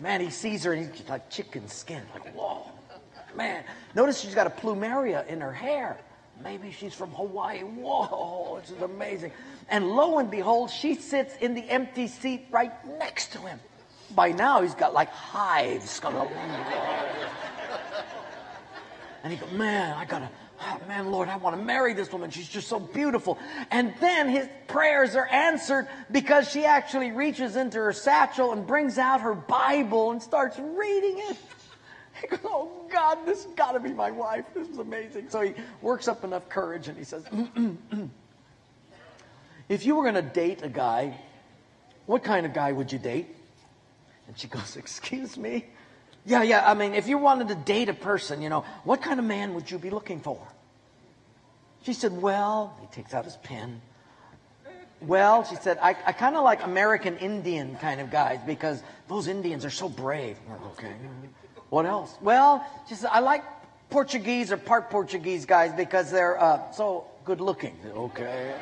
Man, 0.00 0.20
he 0.20 0.30
sees 0.30 0.64
her 0.64 0.72
and 0.72 0.94
he's 0.94 1.08
like 1.08 1.28
chicken 1.30 1.68
skin, 1.68 2.02
like, 2.14 2.34
whoa 2.34 2.70
man. 3.38 3.64
Notice 3.94 4.20
she's 4.20 4.34
got 4.34 4.46
a 4.46 4.50
plumeria 4.50 5.26
in 5.28 5.40
her 5.40 5.52
hair. 5.52 5.98
maybe 6.42 6.70
she's 6.70 6.94
from 6.94 7.10
Hawaii. 7.12 7.60
Whoa, 7.60 8.60
this 8.60 8.70
is 8.70 8.82
amazing. 8.82 9.32
And 9.68 9.90
lo 9.90 10.18
and 10.18 10.30
behold, 10.30 10.70
she 10.70 10.94
sits 10.94 11.34
in 11.36 11.54
the 11.54 11.68
empty 11.68 12.06
seat 12.06 12.46
right 12.50 12.72
next 12.98 13.32
to 13.32 13.38
him. 13.38 13.58
By 14.14 14.32
now, 14.32 14.62
he's 14.62 14.74
got 14.74 14.94
like 14.94 15.10
hives. 15.10 16.00
And 19.24 19.32
he 19.32 19.38
goes, 19.38 19.52
man, 19.52 19.94
I 19.96 20.04
gotta, 20.04 20.30
oh, 20.60 20.80
man, 20.86 21.10
Lord, 21.10 21.28
I 21.28 21.36
want 21.36 21.56
to 21.56 21.62
marry 21.62 21.92
this 21.92 22.10
woman. 22.12 22.30
She's 22.30 22.48
just 22.48 22.68
so 22.68 22.78
beautiful. 22.80 23.38
And 23.70 23.92
then 24.00 24.28
his 24.28 24.48
prayers 24.68 25.16
are 25.16 25.26
answered 25.26 25.88
because 26.10 26.48
she 26.50 26.64
actually 26.64 27.10
reaches 27.10 27.56
into 27.56 27.78
her 27.78 27.92
satchel 27.92 28.52
and 28.52 28.66
brings 28.66 28.96
out 28.96 29.20
her 29.20 29.34
Bible 29.34 30.12
and 30.12 30.22
starts 30.22 30.58
reading 30.58 31.18
it. 31.30 31.36
He 32.20 32.26
goes, 32.28 32.40
oh 32.44 32.70
God, 32.90 33.18
this 33.26 33.44
has 33.44 33.52
got 33.54 33.72
to 33.72 33.80
be 33.80 33.92
my 33.92 34.10
wife. 34.10 34.44
This 34.54 34.68
is 34.68 34.78
amazing. 34.78 35.28
So 35.30 35.40
he 35.42 35.54
works 35.82 36.08
up 36.08 36.24
enough 36.24 36.48
courage 36.48 36.88
and 36.88 36.96
he 36.96 37.04
says, 37.04 37.24
mm, 37.24 37.52
mm, 37.52 37.76
mm. 37.92 38.08
if 39.68 39.84
you 39.86 39.94
were 39.94 40.02
going 40.02 40.14
to 40.14 40.22
date 40.22 40.62
a 40.62 40.68
guy, 40.68 41.16
what 42.06 42.24
kind 42.24 42.46
of 42.46 42.54
guy 42.54 42.72
would 42.72 42.90
you 42.90 42.98
date? 42.98 43.28
And 44.28 44.38
she 44.38 44.46
goes, 44.46 44.76
excuse 44.76 45.36
me? 45.36 45.64
Yeah, 46.24 46.42
yeah. 46.42 46.70
I 46.70 46.74
mean, 46.74 46.94
if 46.94 47.08
you 47.08 47.16
wanted 47.18 47.48
to 47.48 47.54
date 47.54 47.88
a 47.88 47.94
person, 47.94 48.42
you 48.42 48.50
know, 48.50 48.64
what 48.84 49.02
kind 49.02 49.18
of 49.18 49.24
man 49.24 49.54
would 49.54 49.70
you 49.70 49.78
be 49.78 49.90
looking 49.90 50.20
for? 50.20 50.38
She 51.82 51.94
said, 51.94 52.12
Well, 52.20 52.76
he 52.80 52.86
takes 52.88 53.14
out 53.14 53.24
his 53.24 53.36
pen. 53.36 53.80
Well, 55.00 55.44
she 55.44 55.54
said, 55.56 55.78
I, 55.80 55.96
I 56.06 56.12
kind 56.12 56.36
of 56.36 56.42
like 56.42 56.64
American 56.64 57.16
Indian 57.18 57.76
kind 57.76 58.00
of 58.00 58.10
guys 58.10 58.40
because 58.44 58.82
those 59.06 59.28
Indians 59.28 59.64
are 59.64 59.70
so 59.70 59.88
brave. 59.88 60.36
okay. 60.72 60.92
What 61.70 61.86
else? 61.86 62.14
Well, 62.20 62.66
she 62.88 62.94
said, 62.94 63.10
I 63.12 63.20
like 63.20 63.44
Portuguese 63.90 64.50
or 64.50 64.56
part 64.56 64.90
Portuguese 64.90 65.46
guys 65.46 65.72
because 65.72 66.10
they're 66.10 66.40
uh, 66.40 66.72
so 66.72 67.06
good 67.24 67.40
looking. 67.40 67.78
Okay. 67.94 68.54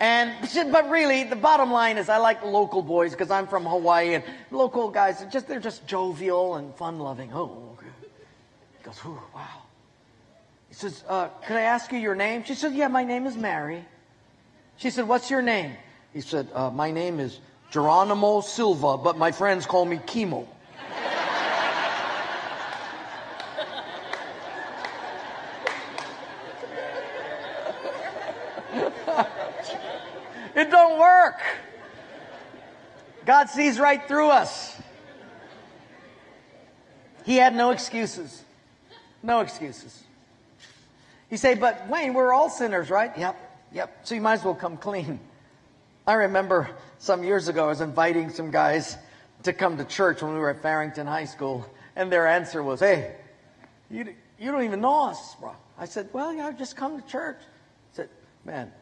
And 0.00 0.32
but 0.70 0.88
really, 0.90 1.24
the 1.24 1.34
bottom 1.34 1.72
line 1.72 1.98
is 1.98 2.08
I 2.08 2.18
like 2.18 2.44
local 2.44 2.82
boys 2.82 3.10
because 3.10 3.32
I'm 3.32 3.48
from 3.48 3.64
Hawaii, 3.64 4.14
and 4.14 4.24
local 4.52 4.90
guys 4.90 5.20
are 5.22 5.26
just 5.26 5.48
they're 5.48 5.58
just 5.58 5.86
jovial 5.88 6.54
and 6.54 6.72
fun 6.76 7.00
loving. 7.00 7.32
Oh, 7.32 7.74
okay. 7.74 7.86
He 8.78 8.84
goes, 8.84 9.00
oh, 9.04 9.22
wow. 9.34 9.62
He 10.68 10.74
says, 10.74 11.02
uh, 11.08 11.28
"Could 11.46 11.56
I 11.56 11.62
ask 11.62 11.90
you 11.90 11.98
your 11.98 12.14
name?" 12.14 12.44
She 12.44 12.54
said, 12.54 12.74
"Yeah, 12.74 12.86
my 12.86 13.02
name 13.02 13.26
is 13.26 13.36
Mary." 13.36 13.84
She 14.76 14.90
said, 14.90 15.08
"What's 15.08 15.30
your 15.30 15.42
name?" 15.42 15.74
He 16.12 16.20
said, 16.20 16.48
uh, 16.54 16.70
"My 16.70 16.92
name 16.92 17.18
is 17.18 17.40
Geronimo 17.72 18.40
Silva, 18.40 18.98
but 18.98 19.18
my 19.18 19.32
friends 19.32 19.66
call 19.66 19.84
me 19.84 19.96
Chemo." 19.96 20.46
It 30.54 30.70
don't 30.72 30.98
God 33.24 33.50
sees 33.50 33.78
right 33.78 34.06
through 34.08 34.30
us. 34.30 34.80
He 37.24 37.36
had 37.36 37.54
no 37.54 37.70
excuses. 37.72 38.42
No 39.22 39.40
excuses. 39.40 40.02
You 41.30 41.36
say, 41.36 41.54
but 41.54 41.88
Wayne, 41.88 42.14
we're 42.14 42.32
all 42.32 42.48
sinners, 42.48 42.88
right? 42.88 43.12
Yep, 43.18 43.68
yep. 43.72 43.98
So 44.06 44.14
you 44.14 44.22
might 44.22 44.34
as 44.34 44.44
well 44.44 44.54
come 44.54 44.78
clean. 44.78 45.20
I 46.06 46.14
remember 46.14 46.70
some 46.98 47.22
years 47.22 47.48
ago, 47.48 47.64
I 47.64 47.68
was 47.68 47.82
inviting 47.82 48.30
some 48.30 48.50
guys 48.50 48.96
to 49.42 49.52
come 49.52 49.76
to 49.76 49.84
church 49.84 50.22
when 50.22 50.32
we 50.32 50.40
were 50.40 50.48
at 50.48 50.62
Farrington 50.62 51.06
High 51.06 51.26
School, 51.26 51.66
and 51.96 52.10
their 52.10 52.26
answer 52.26 52.62
was, 52.62 52.80
hey, 52.80 53.14
you, 53.90 54.14
you 54.38 54.50
don't 54.50 54.64
even 54.64 54.80
know 54.80 55.10
us, 55.10 55.34
bro. 55.38 55.54
I 55.78 55.84
said, 55.84 56.08
well, 56.14 56.32
yeah, 56.32 56.50
just 56.52 56.76
come 56.76 56.98
to 56.98 57.06
church. 57.06 57.38
I 57.40 57.96
said, 57.96 58.08
man, 58.46 58.72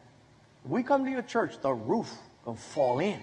we 0.63 0.83
come 0.83 1.03
to 1.03 1.11
your 1.11 1.21
church, 1.21 1.59
the 1.61 1.73
roof 1.73 2.09
will 2.47 2.55
fall 2.55 2.99
in. 2.99 3.19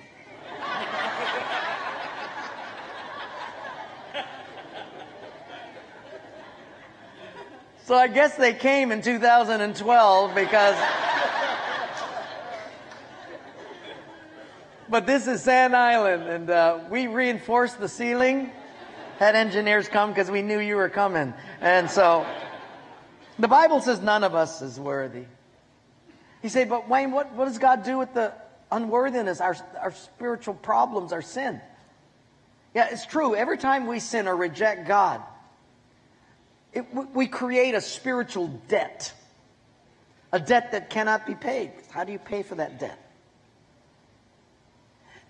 so 7.87 7.95
I 7.95 8.07
guess 8.09 8.37
they 8.37 8.53
came 8.53 8.93
in 8.93 9.01
2012 9.01 10.35
because. 10.35 10.77
but 14.91 15.07
this 15.07 15.27
is 15.27 15.43
Sand 15.43 15.75
Island, 15.75 16.25
and 16.25 16.51
uh, 16.51 16.81
we 16.91 17.07
reinforced 17.07 17.81
the 17.81 17.89
ceiling. 17.89 18.53
Had 19.19 19.37
engineers 19.37 19.89
come 19.89 20.11
because 20.11 20.31
we 20.31 20.43
knew 20.43 20.59
you 20.59 20.77
were 20.77 20.91
coming. 20.91 21.33
And 21.63 21.91
so 21.91 22.27
the 23.39 23.49
Bible 23.49 23.81
says 23.81 24.03
none 24.03 24.23
of 24.23 24.35
us 24.35 24.61
is 24.61 24.79
worthy. 24.79 25.25
You 26.43 26.51
say, 26.51 26.67
but 26.67 26.91
Wayne, 26.91 27.11
what, 27.11 27.33
what 27.33 27.47
does 27.47 27.57
God 27.57 27.85
do 27.85 27.97
with 27.97 28.13
the 28.13 28.35
unworthiness, 28.75 29.41
our, 29.41 29.57
our 29.81 29.93
spiritual 29.93 30.55
problems, 30.55 31.13
our 31.13 31.23
sin? 31.23 31.61
Yeah, 32.75 32.89
it's 32.91 33.07
true. 33.07 33.35
Every 33.35 33.57
time 33.57 33.87
we 33.87 34.01
sin 34.01 34.27
or 34.27 34.35
reject 34.37 34.89
God, 34.89 35.23
it, 36.73 36.87
we 37.15 37.27
create 37.27 37.75
a 37.75 37.81
spiritual 37.81 38.49
debt. 38.69 39.13
A 40.33 40.41
debt 40.41 40.73
that 40.73 40.91
cannot 40.91 41.27
be 41.27 41.37
paid. 41.37 41.71
How 41.91 42.03
do 42.03 42.11
you 42.11 42.19
pay 42.19 42.43
for 42.43 42.57
that 42.57 42.81
debt? 42.81 42.99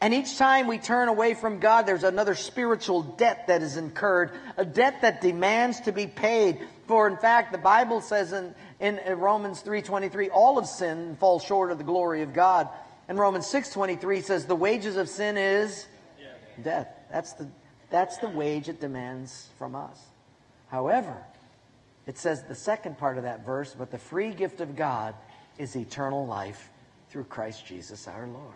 And 0.01 0.13
each 0.13 0.37
time 0.37 0.67
we 0.67 0.79
turn 0.79 1.09
away 1.09 1.35
from 1.35 1.61
God, 1.61 1.87
there's 1.87 2.05
another 2.05 2.35
spiritual 2.35 3.03
debt 3.03 3.47
that 3.47 3.63
is 3.63 3.77
incurred, 3.77 4.33
a 4.57 4.65
debt 4.65 5.03
that 5.03 5.21
demands 5.21 5.81
to 5.81 5.93
be 5.93 6.07
paid. 6.07 6.61
For 6.87 7.07
in 7.09 7.17
fact, 7.17 7.53
the 7.53 7.59
Bible 7.59 8.01
says 8.01 8.33
in, 8.33 8.55
in 8.81 8.99
Romans 9.19 9.63
3.23, 9.63 10.29
all 10.33 10.59
of 10.59 10.67
sin 10.67 11.17
falls 11.21 11.43
short 11.43 11.71
of 11.71 11.79
the 11.79 11.85
glory 11.85 12.23
of 12.23 12.33
God. 12.35 12.69
And 13.09 13.19
Romans 13.19 13.47
6.23 13.47 14.23
says 14.23 14.47
the 14.47 14.57
wages 14.57 14.97
of 14.97 15.09
sin 15.09 15.37
is 15.37 15.87
death. 16.63 16.89
That's 17.11 17.33
the, 17.35 17.49
that's 17.91 18.19
the 18.19 18.29
wage 18.29 18.69
it 18.69 18.81
demands 18.81 19.49
from 19.59 19.75
us. 19.75 20.01
However, 20.69 21.17
it 22.07 22.19
says 22.19 22.43
the 22.45 22.55
second 22.55 22.99
part 22.99 23.17
of 23.17 23.25
that 23.25 23.45
verse, 23.45 23.75
but 23.77 23.91
the 23.91 23.99
free 23.99 24.33
gift 24.33 24.61
of 24.61 24.77
God 24.77 25.15
is 25.59 25.77
eternal 25.77 26.27
life 26.27 26.71
through 27.11 27.25
Christ 27.25 27.67
Jesus 27.67 28.09
our 28.09 28.27
Lord. 28.27 28.55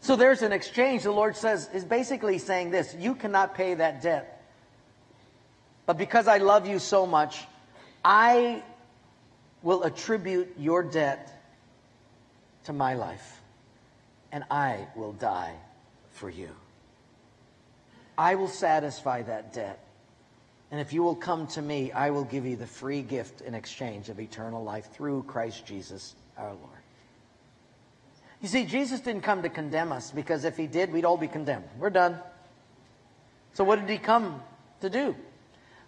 So 0.00 0.16
there's 0.16 0.42
an 0.42 0.52
exchange. 0.52 1.02
The 1.02 1.12
Lord 1.12 1.36
says, 1.36 1.68
is 1.74 1.84
basically 1.84 2.38
saying 2.38 2.70
this 2.70 2.94
you 2.98 3.14
cannot 3.14 3.54
pay 3.54 3.74
that 3.74 4.02
debt. 4.02 4.42
But 5.86 5.98
because 5.98 6.28
I 6.28 6.38
love 6.38 6.66
you 6.66 6.78
so 6.78 7.06
much, 7.06 7.44
I 8.04 8.62
will 9.62 9.82
attribute 9.82 10.54
your 10.58 10.82
debt 10.82 11.39
to 12.64 12.72
my 12.72 12.94
life, 12.94 13.40
and 14.32 14.44
I 14.50 14.86
will 14.94 15.12
die 15.12 15.54
for 16.12 16.30
you. 16.30 16.50
I 18.16 18.34
will 18.34 18.48
satisfy 18.48 19.22
that 19.22 19.52
debt. 19.52 19.78
And 20.70 20.80
if 20.80 20.92
you 20.92 21.02
will 21.02 21.16
come 21.16 21.46
to 21.48 21.62
me, 21.62 21.90
I 21.90 22.10
will 22.10 22.24
give 22.24 22.46
you 22.46 22.56
the 22.56 22.66
free 22.66 23.02
gift 23.02 23.40
in 23.40 23.54
exchange 23.54 24.08
of 24.08 24.20
eternal 24.20 24.62
life 24.62 24.92
through 24.92 25.24
Christ 25.24 25.66
Jesus 25.66 26.14
our 26.36 26.52
Lord. 26.52 26.80
You 28.40 28.48
see, 28.48 28.64
Jesus 28.64 29.00
didn't 29.00 29.22
come 29.22 29.42
to 29.42 29.48
condemn 29.48 29.92
us 29.92 30.10
because 30.10 30.44
if 30.44 30.56
he 30.56 30.66
did, 30.66 30.92
we'd 30.92 31.04
all 31.04 31.16
be 31.16 31.28
condemned. 31.28 31.64
We're 31.78 31.90
done. 31.90 32.18
So 33.54 33.64
what 33.64 33.80
did 33.80 33.88
he 33.88 33.98
come 33.98 34.42
to 34.80 34.88
do? 34.88 35.14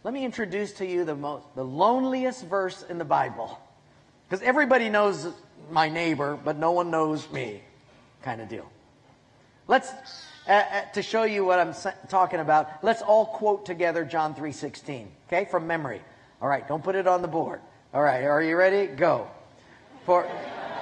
Let 0.05 0.13
me 0.13 0.25
introduce 0.25 0.73
to 0.75 0.87
you 0.87 1.05
the 1.05 1.15
most, 1.15 1.45
the 1.55 1.65
loneliest 1.65 2.45
verse 2.45 2.85
in 2.89 2.99
the 2.99 3.05
Bible. 3.05 3.59
Because 4.33 4.47
everybody 4.47 4.88
knows 4.88 5.29
my 5.71 5.90
neighbor, 5.90 6.38
but 6.42 6.57
no 6.57 6.73
one 6.73 6.90
knows 6.90 7.31
me, 7.31 7.61
kind 8.23 8.40
of 8.40 8.49
deal. 8.49 8.66
Let's, 9.68 9.92
uh, 10.49 10.53
uh, 10.53 10.85
to 10.95 11.03
show 11.03 11.25
you 11.25 11.45
what 11.45 11.59
I'm 11.59 11.75
talking 12.09 12.40
about, 12.40 12.83
let's 12.83 13.03
all 13.03 13.27
quote 13.27 13.66
together 13.66 14.07
John 14.07 14.35
3.16, 14.35 15.09
okay, 15.29 15.45
from 15.51 15.66
memory. 15.66 16.01
All 16.40 16.49
right, 16.49 16.66
don't 16.66 16.83
put 16.83 16.95
it 16.95 17.07
on 17.07 17.21
the 17.21 17.29
board. 17.29 17.61
All 17.92 18.01
right, 18.01 18.25
are 18.25 18.42
you 18.42 18.57
ready? 18.57 18.87
Go. 18.87 19.29
For, 20.07 20.25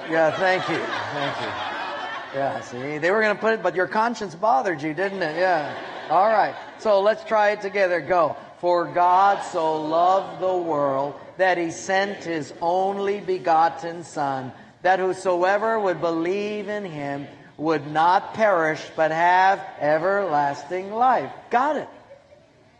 yeah, 0.09 0.31
thank 0.39 0.69
you, 0.69 0.77
thank 0.77 1.41
you. 1.41 2.39
Yeah, 2.39 2.61
see, 2.61 2.99
they 2.99 3.11
were 3.11 3.21
going 3.21 3.35
to 3.35 3.41
put 3.41 3.55
it, 3.55 3.61
but 3.61 3.75
your 3.75 3.87
conscience 3.87 4.33
bothered 4.33 4.81
you, 4.81 4.93
didn't 4.93 5.21
it? 5.21 5.37
Yeah. 5.37 5.75
All 6.09 6.29
right, 6.29 6.55
so 6.79 7.01
let's 7.01 7.25
try 7.25 7.49
it 7.49 7.59
together. 7.59 7.99
Go. 7.99 8.37
For 8.61 8.85
God 8.85 9.43
so 9.51 9.81
loved 9.81 10.39
the 10.39 10.55
world 10.55 11.15
that 11.37 11.57
he 11.57 11.71
sent 11.71 12.23
his 12.23 12.53
only 12.61 13.19
begotten 13.19 14.03
Son, 14.03 14.53
that 14.83 14.99
whosoever 14.99 15.79
would 15.79 15.99
believe 15.99 16.69
in 16.69 16.85
him 16.85 17.27
would 17.57 17.87
not 17.87 18.35
perish 18.35 18.85
but 18.95 19.09
have 19.09 19.59
everlasting 19.79 20.93
life. 20.93 21.31
Got 21.49 21.77
it. 21.77 21.89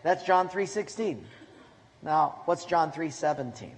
That's 0.04 0.24
John 0.24 0.50
3:16. 0.50 1.26
Now, 2.04 2.42
what's 2.46 2.66
John 2.66 2.92
3:17? 2.92 3.74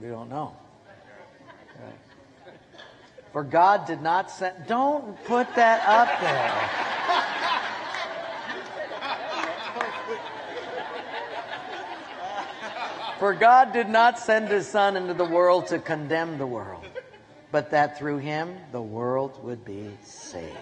We 0.00 0.08
don't 0.08 0.30
know. 0.30 0.56
For 3.34 3.42
God 3.44 3.84
did 3.84 4.00
not 4.00 4.30
send 4.30 4.66
Don't 4.66 5.22
put 5.24 5.54
that 5.56 5.86
up 5.86 6.18
there. 6.22 7.59
For 13.20 13.34
God 13.34 13.74
did 13.74 13.90
not 13.90 14.18
send 14.18 14.48
his 14.48 14.66
Son 14.66 14.96
into 14.96 15.12
the 15.12 15.26
world 15.26 15.66
to 15.66 15.78
condemn 15.78 16.38
the 16.38 16.46
world, 16.46 16.86
but 17.52 17.70
that 17.70 17.98
through 17.98 18.16
him 18.16 18.56
the 18.72 18.80
world 18.80 19.44
would 19.44 19.62
be 19.62 19.90
saved. 20.02 20.56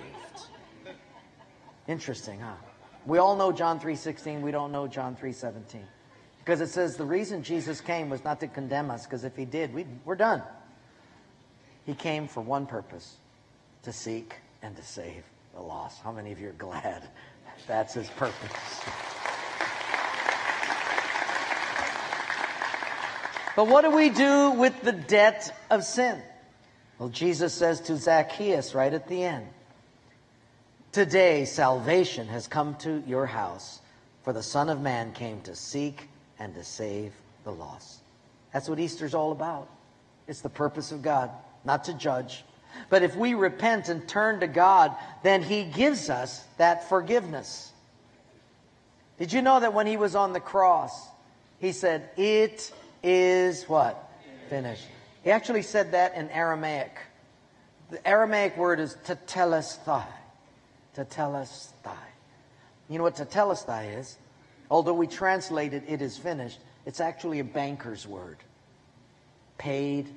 Interesting, 1.86 2.40
huh? 2.40 2.56
We 3.06 3.18
all 3.18 3.36
know 3.36 3.52
John 3.52 3.78
3.16. 3.78 4.40
We 4.40 4.50
don't 4.50 4.72
know 4.72 4.88
John 4.88 5.14
3.17. 5.14 5.82
Because 6.40 6.60
it 6.60 6.66
says 6.66 6.96
the 6.96 7.04
reason 7.04 7.44
Jesus 7.44 7.80
came 7.80 8.10
was 8.10 8.24
not 8.24 8.40
to 8.40 8.48
condemn 8.48 8.90
us, 8.90 9.04
because 9.04 9.22
if 9.22 9.36
he 9.36 9.44
did, 9.44 9.72
we 9.72 9.86
we're 10.04 10.16
done. 10.16 10.42
He 11.86 11.94
came 11.94 12.26
for 12.26 12.40
one 12.40 12.66
purpose, 12.66 13.18
to 13.84 13.92
seek 13.92 14.34
and 14.62 14.76
to 14.76 14.82
save 14.82 15.22
the 15.54 15.62
lost. 15.62 16.02
How 16.02 16.10
many 16.10 16.32
of 16.32 16.40
you 16.40 16.48
are 16.48 16.52
glad 16.52 17.04
that's 17.68 17.94
his 17.94 18.10
purpose? 18.10 18.80
But 23.58 23.66
what 23.66 23.82
do 23.82 23.90
we 23.90 24.08
do 24.08 24.52
with 24.52 24.82
the 24.82 24.92
debt 24.92 25.52
of 25.68 25.82
sin? 25.82 26.22
Well, 26.96 27.08
Jesus 27.08 27.52
says 27.52 27.80
to 27.80 27.96
Zacchaeus 27.96 28.72
right 28.72 28.94
at 28.94 29.08
the 29.08 29.24
end, 29.24 29.48
Today 30.92 31.44
salvation 31.44 32.28
has 32.28 32.46
come 32.46 32.76
to 32.76 33.02
your 33.04 33.26
house, 33.26 33.80
for 34.22 34.32
the 34.32 34.44
Son 34.44 34.68
of 34.68 34.80
Man 34.80 35.10
came 35.10 35.40
to 35.40 35.56
seek 35.56 36.08
and 36.38 36.54
to 36.54 36.62
save 36.62 37.12
the 37.42 37.50
lost. 37.50 37.98
That's 38.52 38.68
what 38.68 38.78
Easter's 38.78 39.12
all 39.12 39.32
about. 39.32 39.68
It's 40.28 40.40
the 40.40 40.48
purpose 40.48 40.92
of 40.92 41.02
God, 41.02 41.28
not 41.64 41.82
to 41.86 41.94
judge. 41.94 42.44
But 42.88 43.02
if 43.02 43.16
we 43.16 43.34
repent 43.34 43.88
and 43.88 44.06
turn 44.06 44.38
to 44.38 44.46
God, 44.46 44.94
then 45.24 45.42
He 45.42 45.64
gives 45.64 46.10
us 46.10 46.44
that 46.58 46.88
forgiveness. 46.88 47.72
Did 49.18 49.32
you 49.32 49.42
know 49.42 49.58
that 49.58 49.74
when 49.74 49.88
He 49.88 49.96
was 49.96 50.14
on 50.14 50.32
the 50.32 50.38
cross, 50.38 51.08
He 51.58 51.72
said, 51.72 52.08
It 52.16 52.72
is 53.08 53.64
what? 53.68 54.10
Finished. 54.48 54.84
He 55.24 55.30
actually 55.30 55.62
said 55.62 55.92
that 55.92 56.14
in 56.14 56.28
Aramaic. 56.30 56.92
The 57.90 58.06
Aramaic 58.06 58.56
word 58.56 58.80
is 58.80 58.96
tetelestai. 59.06 60.06
Tetelestai. 60.96 61.96
You 62.88 62.98
know 62.98 63.04
what 63.04 63.16
tetelestai 63.16 63.98
is? 63.98 64.16
Although 64.70 64.94
we 64.94 65.06
translate 65.06 65.72
it, 65.72 65.84
it 65.88 66.02
is 66.02 66.18
finished, 66.18 66.58
it's 66.84 67.00
actually 67.00 67.40
a 67.40 67.44
banker's 67.44 68.06
word. 68.06 68.36
Paid 69.56 70.08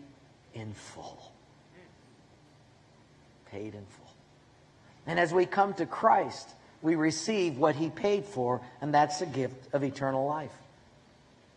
in 0.54 0.74
full. 0.74 1.32
Paid 3.50 3.74
in 3.74 3.86
full. 3.86 4.14
And 5.08 5.20
as 5.20 5.34
we 5.34 5.46
come 5.46 5.74
to 5.76 5.86
Christ, 5.86 6.50
we 6.82 6.96
receive 6.96 7.58
what 7.58 7.76
he 7.76 7.90
paid 7.90 8.26
for, 8.26 8.62
and 8.82 8.94
that's 8.94 9.20
the 9.20 9.26
gift 9.26 9.74
of 9.74 9.84
eternal 9.84 10.26
life. 10.26 10.52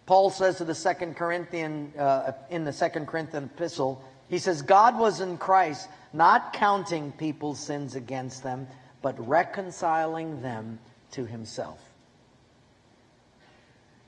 Paul 0.07 0.31
says 0.31 0.59
to 0.59 0.65
the 0.65 0.75
second 0.75 1.17
Corinthian, 1.17 1.93
uh, 1.99 2.33
in 2.51 2.65
the 2.65 2.73
second 2.73 3.07
Corinthian 3.07 3.45
epistle, 3.45 4.03
he 4.29 4.39
says, 4.39 4.63
God 4.63 4.99
was 4.99 5.21
in 5.21 5.39
Christ, 5.39 5.89
not 6.13 6.53
counting 6.53 7.13
people's 7.13 7.59
sins 7.59 7.95
against 7.95 8.43
them, 8.43 8.67
but 9.03 9.29
reconciling 9.29 10.43
them 10.43 10.79
to 11.13 11.25
himself. 11.25 11.79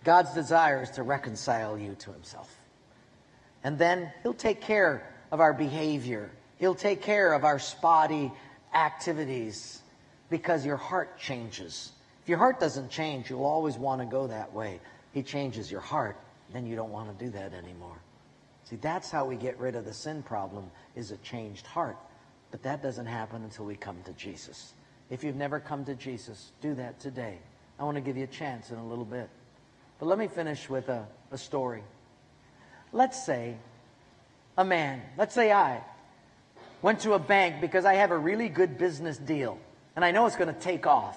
God's 0.05 0.33
desire 0.35 0.83
is 0.83 0.91
to 0.93 1.03
reconcile 1.03 1.79
you 1.79 1.95
to 2.01 2.13
himself. 2.13 2.55
And 3.65 3.79
then 3.79 4.13
he'll 4.23 4.35
take 4.35 4.61
care 4.61 5.13
of 5.33 5.41
our 5.41 5.53
behavior. 5.53 6.31
He'll 6.59 6.75
take 6.75 7.03
care 7.03 7.33
of 7.33 7.45
our 7.45 7.59
spotty 7.59 8.31
activities 8.73 9.81
because 10.31 10.65
your 10.65 10.77
heart 10.77 11.19
changes. 11.19 11.91
If 12.23 12.29
your 12.29 12.39
heart 12.39 12.61
doesn't 12.61 12.91
change, 12.91 13.31
you'll 13.31 13.45
always 13.45 13.77
want 13.77 14.01
to 14.01 14.07
go 14.07 14.29
that 14.29 14.53
way. 14.53 14.81
He 15.17 15.23
changes 15.23 15.71
your 15.71 15.81
heart, 15.81 16.21
then 16.53 16.67
you 16.67 16.77
don't 16.77 16.93
want 16.93 17.19
to 17.19 17.25
do 17.25 17.31
that 17.31 17.55
anymore. 17.55 17.97
See, 18.65 18.77
that's 18.77 19.11
how 19.11 19.25
we 19.25 19.37
get 19.37 19.59
rid 19.59 19.75
of 19.75 19.87
the 19.87 19.95
sin 19.95 20.23
problem 20.23 20.71
is 20.95 21.11
a 21.11 21.17
changed 21.17 21.67
heart. 21.67 21.97
But 22.51 22.63
that 22.65 22.83
doesn't 22.83 23.07
happen 23.07 23.43
until 23.43 23.65
we 23.65 23.77
come 23.77 23.97
to 24.05 24.13
Jesus. 24.13 24.75
If 25.09 25.25
you've 25.25 25.35
never 25.35 25.59
come 25.59 25.87
to 25.87 25.95
Jesus, 25.95 26.53
do 26.61 26.75
that 26.75 27.01
today. 27.01 27.39
I 27.79 27.85
want 27.85 27.95
to 27.95 28.03
give 28.03 28.19
you 28.19 28.25
a 28.25 28.27
chance 28.27 28.71
in 28.71 28.77
a 28.77 28.87
little 28.87 29.07
bit. 29.07 29.31
But 29.99 30.05
let 30.05 30.19
me 30.19 30.29
finish 30.29 30.69
with 30.69 30.91
a, 30.91 31.07
a 31.31 31.39
story. 31.39 31.83
Let's 32.93 33.25
say 33.25 33.57
a 34.59 34.67
man, 34.67 35.01
let's 35.17 35.35
say 35.35 35.51
I, 35.51 35.83
went 36.83 37.01
to 37.01 37.15
a 37.15 37.19
bank 37.19 37.63
because 37.63 37.87
I 37.87 37.95
have 37.95 38.11
a 38.11 38.19
really 38.19 38.51
good 38.51 38.77
business 38.77 39.17
deal 39.17 39.59
and 39.97 40.05
I 40.05 40.11
know 40.11 40.27
it's 40.27 40.37
going 40.37 40.55
to 40.55 40.61
take 40.61 40.87
off. 40.87 41.17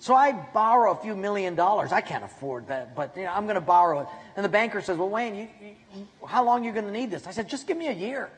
So 0.00 0.14
I 0.14 0.32
borrow 0.32 0.92
a 0.92 0.96
few 0.96 1.14
million 1.14 1.54
dollars. 1.54 1.92
I 1.92 2.00
can't 2.00 2.24
afford 2.24 2.68
that, 2.68 2.96
but 2.96 3.14
you 3.18 3.24
know, 3.24 3.32
I'm 3.32 3.44
going 3.44 3.56
to 3.56 3.60
borrow 3.60 4.00
it. 4.00 4.06
And 4.34 4.42
the 4.42 4.48
banker 4.48 4.80
says, 4.80 4.96
well, 4.96 5.10
Wayne, 5.10 5.34
you, 5.34 5.48
you, 5.60 6.08
how 6.26 6.42
long 6.42 6.62
are 6.62 6.64
you 6.64 6.72
going 6.72 6.86
to 6.86 6.90
need 6.90 7.10
this? 7.10 7.26
I 7.26 7.32
said, 7.32 7.50
just 7.50 7.66
give 7.66 7.76
me 7.76 7.88
a 7.88 7.92
year. 7.92 8.30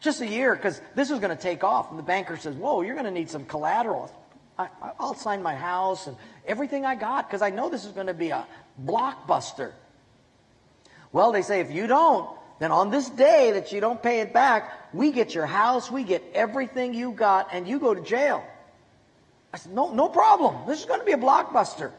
Just 0.00 0.22
a 0.22 0.26
year, 0.26 0.56
because 0.56 0.80
this 0.94 1.10
is 1.10 1.18
going 1.18 1.36
to 1.36 1.40
take 1.40 1.62
off. 1.62 1.90
And 1.90 1.98
the 1.98 2.02
banker 2.02 2.38
says, 2.38 2.54
whoa, 2.54 2.80
you're 2.80 2.94
going 2.94 3.04
to 3.04 3.10
need 3.10 3.28
some 3.28 3.44
collateral. 3.44 4.10
I, 4.58 4.68
will 4.98 5.14
sign 5.14 5.42
my 5.42 5.54
house 5.54 6.06
and 6.06 6.16
everything 6.46 6.86
I 6.86 6.94
got, 6.94 7.28
because 7.28 7.42
I 7.42 7.50
know 7.50 7.68
this 7.68 7.84
is 7.84 7.92
going 7.92 8.06
to 8.06 8.14
be 8.14 8.30
a 8.30 8.46
blockbuster. 8.82 9.72
Well, 11.12 11.30
they 11.30 11.42
say, 11.42 11.60
if 11.60 11.70
you 11.70 11.88
don't, 11.88 12.30
then 12.58 12.72
on 12.72 12.90
this 12.90 13.10
day 13.10 13.52
that 13.52 13.70
you 13.70 13.82
don't 13.82 14.02
pay 14.02 14.20
it 14.20 14.32
back, 14.32 14.94
we 14.94 15.12
get 15.12 15.34
your 15.34 15.46
house, 15.46 15.90
we 15.90 16.04
get 16.04 16.22
everything 16.34 16.94
you 16.94 17.12
got, 17.12 17.48
and 17.52 17.68
you 17.68 17.78
go 17.78 17.92
to 17.92 18.00
jail. 18.00 18.42
I 19.52 19.58
said, 19.58 19.72
no, 19.72 19.92
no 19.92 20.08
problem. 20.08 20.66
This 20.66 20.80
is 20.80 20.86
going 20.86 21.00
to 21.00 21.06
be 21.06 21.12
a 21.12 21.18
blockbuster. 21.18 21.92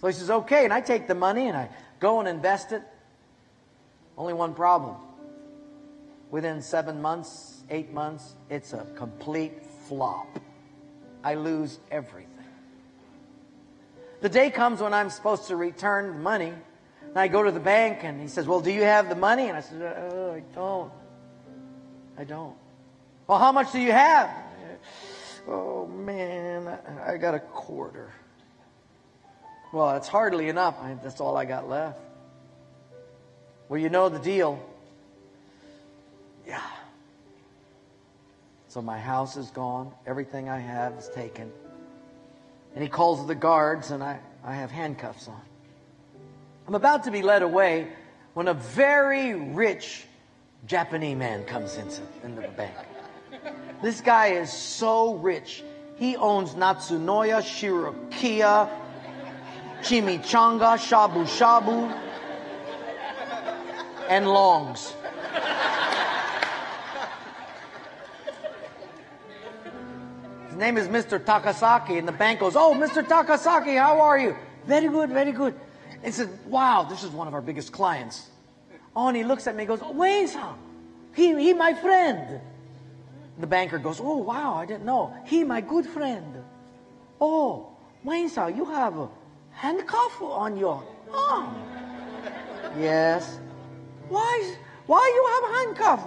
So 0.00 0.06
he 0.06 0.12
says, 0.12 0.30
okay. 0.30 0.64
And 0.64 0.72
I 0.72 0.80
take 0.80 1.08
the 1.08 1.14
money 1.14 1.48
and 1.48 1.56
I 1.56 1.70
go 1.98 2.20
and 2.20 2.28
invest 2.28 2.72
it. 2.72 2.82
Only 4.16 4.32
one 4.32 4.54
problem. 4.54 4.96
Within 6.30 6.62
seven 6.62 7.00
months, 7.02 7.62
eight 7.70 7.92
months, 7.92 8.34
it's 8.50 8.72
a 8.72 8.86
complete 8.96 9.64
flop. 9.88 10.38
I 11.24 11.34
lose 11.34 11.78
everything. 11.90 12.28
The 14.20 14.28
day 14.28 14.50
comes 14.50 14.80
when 14.80 14.92
I'm 14.92 15.10
supposed 15.10 15.48
to 15.48 15.56
return 15.56 16.12
the 16.12 16.18
money. 16.18 16.52
And 17.02 17.16
I 17.16 17.28
go 17.28 17.42
to 17.42 17.50
the 17.50 17.60
bank 17.60 18.00
and 18.02 18.20
he 18.20 18.28
says, 18.28 18.46
Well, 18.46 18.60
do 18.60 18.70
you 18.70 18.82
have 18.82 19.08
the 19.08 19.14
money? 19.14 19.48
And 19.48 19.56
I 19.56 19.60
said, 19.60 19.82
oh, 19.82 20.32
I 20.32 20.40
don't. 20.54 20.92
I 22.18 22.24
don't. 22.24 22.56
Well, 23.26 23.38
how 23.38 23.52
much 23.52 23.72
do 23.72 23.80
you 23.80 23.92
have? 23.92 24.30
Oh 25.48 25.86
man, 25.86 26.78
I 27.06 27.16
got 27.16 27.34
a 27.34 27.40
quarter. 27.40 28.12
Well, 29.72 29.92
that's 29.92 30.08
hardly 30.08 30.48
enough. 30.48 30.76
That's 31.02 31.20
all 31.20 31.36
I 31.36 31.44
got 31.44 31.68
left. 31.68 31.98
Well, 33.68 33.80
you 33.80 33.88
know 33.88 34.08
the 34.08 34.18
deal. 34.18 34.62
Yeah. 36.46 36.60
So 38.68 38.82
my 38.82 38.98
house 38.98 39.36
is 39.36 39.50
gone. 39.50 39.92
Everything 40.06 40.48
I 40.48 40.58
have 40.58 40.94
is 40.94 41.08
taken. 41.14 41.50
And 42.74 42.82
he 42.82 42.88
calls 42.88 43.26
the 43.26 43.34
guards, 43.34 43.90
and 43.90 44.02
I, 44.02 44.20
I 44.44 44.54
have 44.54 44.70
handcuffs 44.70 45.28
on. 45.28 45.40
I'm 46.66 46.74
about 46.74 47.04
to 47.04 47.10
be 47.10 47.22
led 47.22 47.42
away 47.42 47.88
when 48.34 48.48
a 48.48 48.54
very 48.54 49.34
rich 49.34 50.04
Japanese 50.66 51.16
man 51.16 51.44
comes 51.44 51.76
into, 51.76 52.02
into 52.22 52.42
the 52.42 52.48
bank. 52.48 52.76
This 53.80 54.00
guy 54.00 54.28
is 54.28 54.52
so 54.52 55.14
rich. 55.14 55.62
He 55.96 56.16
owns 56.16 56.54
Natsunoya, 56.54 57.42
Shirokiya, 57.42 58.68
Chimichanga, 59.82 60.76
Shabu 60.76 61.24
Shabu, 61.26 61.92
and 64.08 64.26
Longs. 64.26 64.94
His 70.48 70.56
name 70.56 70.76
is 70.76 70.88
Mr. 70.88 71.20
Takasaki, 71.20 71.98
and 71.98 72.08
the 72.08 72.12
bank 72.12 72.40
goes, 72.40 72.56
Oh, 72.56 72.74
Mr. 72.74 73.04
Takasaki, 73.04 73.78
how 73.78 74.00
are 74.00 74.18
you? 74.18 74.36
Very 74.66 74.88
good, 74.88 75.10
very 75.10 75.30
good. 75.30 75.54
And 76.02 76.12
said, 76.12 76.28
Wow, 76.46 76.82
this 76.82 77.04
is 77.04 77.10
one 77.10 77.28
of 77.28 77.34
our 77.34 77.40
biggest 77.40 77.70
clients. 77.70 78.28
Oh, 78.96 79.06
and 79.06 79.16
he 79.16 79.22
looks 79.22 79.46
at 79.46 79.54
me 79.54 79.62
and 79.62 79.68
goes, 79.68 79.80
Oh, 79.82 80.54
he, 81.14 81.40
he 81.40 81.52
my 81.52 81.74
friend. 81.74 82.40
The 83.38 83.46
banker 83.46 83.78
goes, 83.78 84.00
Oh, 84.00 84.16
wow, 84.16 84.54
I 84.54 84.66
didn't 84.66 84.84
know. 84.84 85.14
He, 85.24 85.44
my 85.44 85.60
good 85.60 85.86
friend. 85.86 86.42
Oh, 87.20 87.76
Wayne-san, 88.04 88.56
you 88.56 88.64
have 88.64 88.98
a 88.98 89.08
handcuff 89.50 90.20
on 90.22 90.56
your 90.56 90.84
arm. 91.12 91.54
yes. 92.78 93.38
Why, 94.08 94.54
why 94.86 95.12
you 95.14 95.26
have 95.34 95.56
handcuff? 95.56 96.06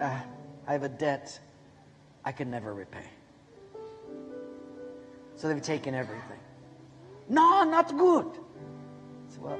Uh, 0.00 0.20
I 0.66 0.72
have 0.72 0.82
a 0.82 0.88
debt 0.88 1.38
I 2.24 2.32
can 2.32 2.50
never 2.50 2.72
repay. 2.72 3.04
So 5.36 5.48
they've 5.48 5.62
taken 5.62 5.94
everything. 5.94 6.38
No, 7.28 7.64
not 7.64 7.96
good. 7.96 8.26
So, 9.28 9.40
well, 9.40 9.58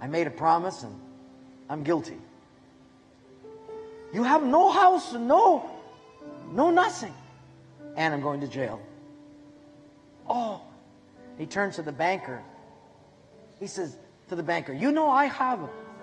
I 0.00 0.06
made 0.06 0.26
a 0.26 0.30
promise 0.30 0.82
and 0.82 0.98
I'm 1.68 1.82
guilty. 1.82 2.18
You 4.12 4.24
have 4.24 4.42
no 4.42 4.70
house, 4.70 5.12
no, 5.12 5.70
no 6.52 6.70
nothing. 6.70 7.14
And 7.96 8.14
I'm 8.14 8.20
going 8.20 8.40
to 8.40 8.48
jail. 8.48 8.80
Oh. 10.28 10.62
He 11.38 11.46
turns 11.46 11.76
to 11.76 11.82
the 11.82 11.92
banker. 11.92 12.42
He 13.58 13.66
says, 13.66 13.96
to 14.28 14.36
the 14.36 14.42
banker, 14.42 14.74
You 14.74 14.92
know, 14.92 15.08
I 15.08 15.24
have 15.24 15.58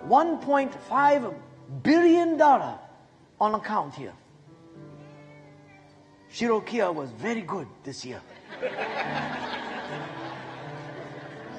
$1.5 0.08 1.34
billion 1.82 2.40
on 2.42 3.54
account 3.54 3.94
here. 3.94 4.12
Shirokiya 6.32 6.92
was 6.94 7.10
very 7.10 7.42
good 7.42 7.68
this 7.84 8.04
year. 8.04 8.20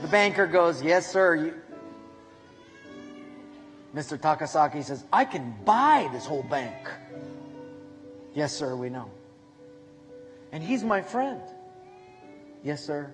the 0.02 0.08
banker 0.10 0.46
goes, 0.46 0.84
Yes, 0.84 1.10
sir. 1.12 1.54
Mr. 3.96 4.18
Takasaki 4.18 4.84
says, 4.84 5.04
I 5.12 5.26
can 5.26 5.56
buy 5.66 6.10
this 6.12 6.26
whole 6.26 6.44
bank. 6.44 6.90
Yes, 8.34 8.54
sir, 8.54 8.76
we 8.76 8.90
know. 8.90 9.10
And 10.52 10.64
he's 10.64 10.84
my 10.84 11.02
friend. 11.02 11.42
Yes, 12.64 12.84
sir. 12.84 13.12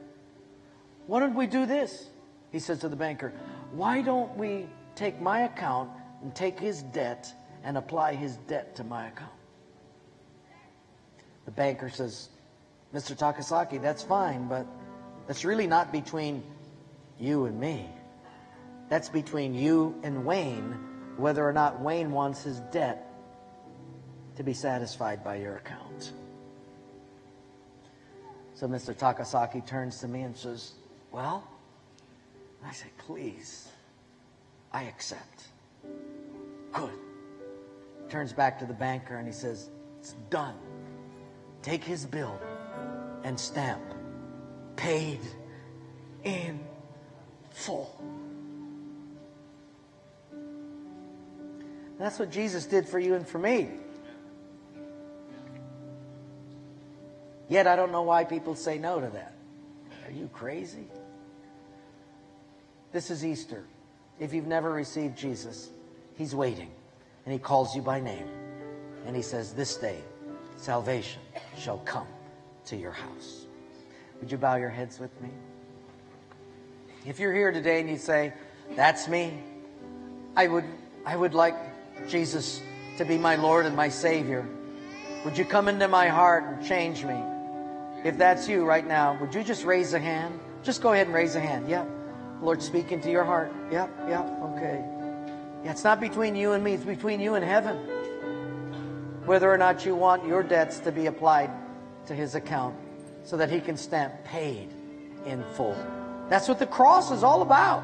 Why 1.08 1.20
don't 1.20 1.36
we 1.36 1.48
do 1.48 1.66
this? 1.66 2.10
He 2.52 2.60
says 2.60 2.80
to 2.80 2.90
the 2.90 2.96
banker, 2.96 3.34
Why 3.72 4.02
don't 4.02 4.36
we 4.38 4.68
take 4.96 5.22
my 5.22 5.42
account 5.42 5.90
and 6.22 6.34
take 6.36 6.60
his 6.60 6.84
debt 6.84 7.34
and 7.64 7.78
apply 7.78 8.16
his 8.16 8.38
debt 8.48 8.76
to 8.78 8.84
my 8.84 9.08
account? 9.08 9.32
The 11.46 11.52
banker 11.52 11.90
says, 11.90 12.30
Mr. 12.94 13.16
Takasaki, 13.16 13.82
that's 13.82 14.04
fine, 14.04 14.48
but 14.48 14.66
that's 15.28 15.46
really 15.46 15.68
not 15.68 15.92
between 15.92 16.44
you 17.20 17.46
and 17.46 17.60
me. 17.60 17.90
That's 18.90 19.10
between 19.10 19.54
you 19.54 20.00
and 20.04 20.26
Wayne, 20.26 20.78
whether 21.18 21.48
or 21.48 21.54
not 21.54 21.82
Wayne 21.82 22.12
wants 22.12 22.44
his 22.44 22.60
debt 22.72 23.12
to 24.36 24.44
be 24.44 24.54
satisfied 24.54 25.24
by 25.24 25.38
your 25.38 25.56
account. 25.58 26.12
So 28.54 28.68
Mr. 28.68 28.96
Takasaki 28.96 29.66
turns 29.66 30.00
to 30.00 30.08
me 30.08 30.22
and 30.22 30.36
says, 30.36 30.74
Well, 31.12 31.48
I 32.64 32.72
say, 32.72 32.88
Please, 32.98 33.68
I 34.72 34.84
accept. 34.84 35.44
Good. 36.72 36.94
Turns 38.10 38.34
back 38.34 38.60
to 38.60 38.66
the 38.66 38.74
banker 38.74 39.18
and 39.18 39.28
he 39.28 39.34
says, 39.34 39.70
It's 40.00 40.14
done. 40.30 40.56
Take 41.62 41.84
his 41.84 42.06
bill 42.06 42.40
and 43.24 43.40
stamp. 43.40 43.84
Paid 44.76 45.20
in 46.24 46.60
full. 47.52 48.00
That's 51.98 52.20
what 52.20 52.30
Jesus 52.30 52.66
did 52.66 52.88
for 52.88 53.00
you 53.00 53.16
and 53.16 53.28
for 53.28 53.40
me. 53.40 53.70
Yet 57.48 57.68
I 57.68 57.76
don't 57.76 57.92
know 57.92 58.02
why 58.02 58.24
people 58.24 58.56
say 58.56 58.78
no 58.78 59.00
to 59.00 59.08
that. 59.08 59.34
Are 60.06 60.12
you 60.12 60.30
crazy? 60.34 60.88
This 62.92 63.12
is 63.12 63.26
Easter. 63.26 63.64
If 64.20 64.34
you've 64.34 64.48
never 64.48 64.72
received 64.72 65.18
Jesus, 65.18 65.70
He's 66.16 66.34
waiting 66.34 66.72
and 67.26 67.34
He 67.34 67.40
calls 67.40 67.76
you 67.76 67.82
by 67.82 68.00
name. 68.00 68.28
And 69.06 69.16
He 69.16 69.22
says, 69.22 69.54
This 69.54 69.76
day, 69.78 70.00
salvation 70.58 71.22
shall 71.58 71.80
come 71.80 72.08
to 72.66 72.76
your 72.76 72.92
house. 72.92 73.46
Would 74.20 74.32
you 74.32 74.38
bow 74.38 74.56
your 74.56 74.70
heads 74.70 75.00
with 75.00 75.12
me? 75.22 75.30
If 77.06 77.20
you're 77.20 77.34
here 77.34 77.52
today 77.52 77.80
and 77.82 77.90
you 77.90 77.98
say, 77.98 78.34
That's 78.76 79.08
me, 79.08 79.40
I 80.36 80.48
would, 80.48 80.66
I 81.06 81.16
would 81.16 81.34
like 81.34 81.56
Jesus 82.08 82.62
to 82.98 83.06
be 83.06 83.18
my 83.18 83.36
Lord 83.36 83.66
and 83.66 83.76
my 83.76 83.90
Savior. 83.90 84.48
Would 85.24 85.38
you 85.38 85.46
come 85.46 85.68
into 85.68 85.88
my 85.88 86.08
heart 86.08 86.44
and 86.46 86.66
change 86.66 87.04
me? 87.04 87.20
If 88.04 88.18
that's 88.18 88.48
you 88.48 88.66
right 88.66 88.86
now, 88.86 89.18
would 89.20 89.34
you 89.34 89.44
just 89.44 89.66
raise 89.66 89.94
a 89.94 90.00
hand? 90.00 90.40
Just 90.64 90.82
go 90.82 90.94
ahead 90.94 91.08
and 91.08 91.16
raise 91.16 91.36
a 91.36 91.40
hand. 91.40 91.68
Yep. 91.68 91.90
Lord, 92.42 92.62
speak 92.62 92.92
into 92.92 93.10
your 93.10 93.24
heart. 93.24 93.52
Yep, 93.72 93.90
yep, 94.08 94.26
okay. 94.44 94.84
Yeah, 95.64 95.72
it's 95.72 95.84
not 95.84 96.00
between 96.00 96.36
you 96.36 96.52
and 96.52 96.64
me, 96.64 96.74
it's 96.74 96.84
between 96.84 97.20
you 97.20 97.36
and 97.36 97.44
heaven. 97.44 97.78
Whether 99.26 99.52
or 99.52 99.58
not 99.58 99.86
you 99.86 99.96
want 99.96 100.28
your 100.28 100.44
debts 100.44 100.80
to 100.82 100.92
be 100.92 101.08
applied 101.08 101.50
to 102.06 102.14
his 102.14 102.36
account 102.36 102.76
so 103.24 103.38
that 103.38 103.50
he 103.50 103.60
can 103.60 103.76
stamp 103.76 104.14
paid 104.26 104.70
in 105.26 105.44
full. 105.56 105.76
That's 106.30 106.48
what 106.48 106.60
the 106.60 106.68
cross 106.68 107.12
is 107.12 107.24
all 107.24 107.42
about. 107.42 107.84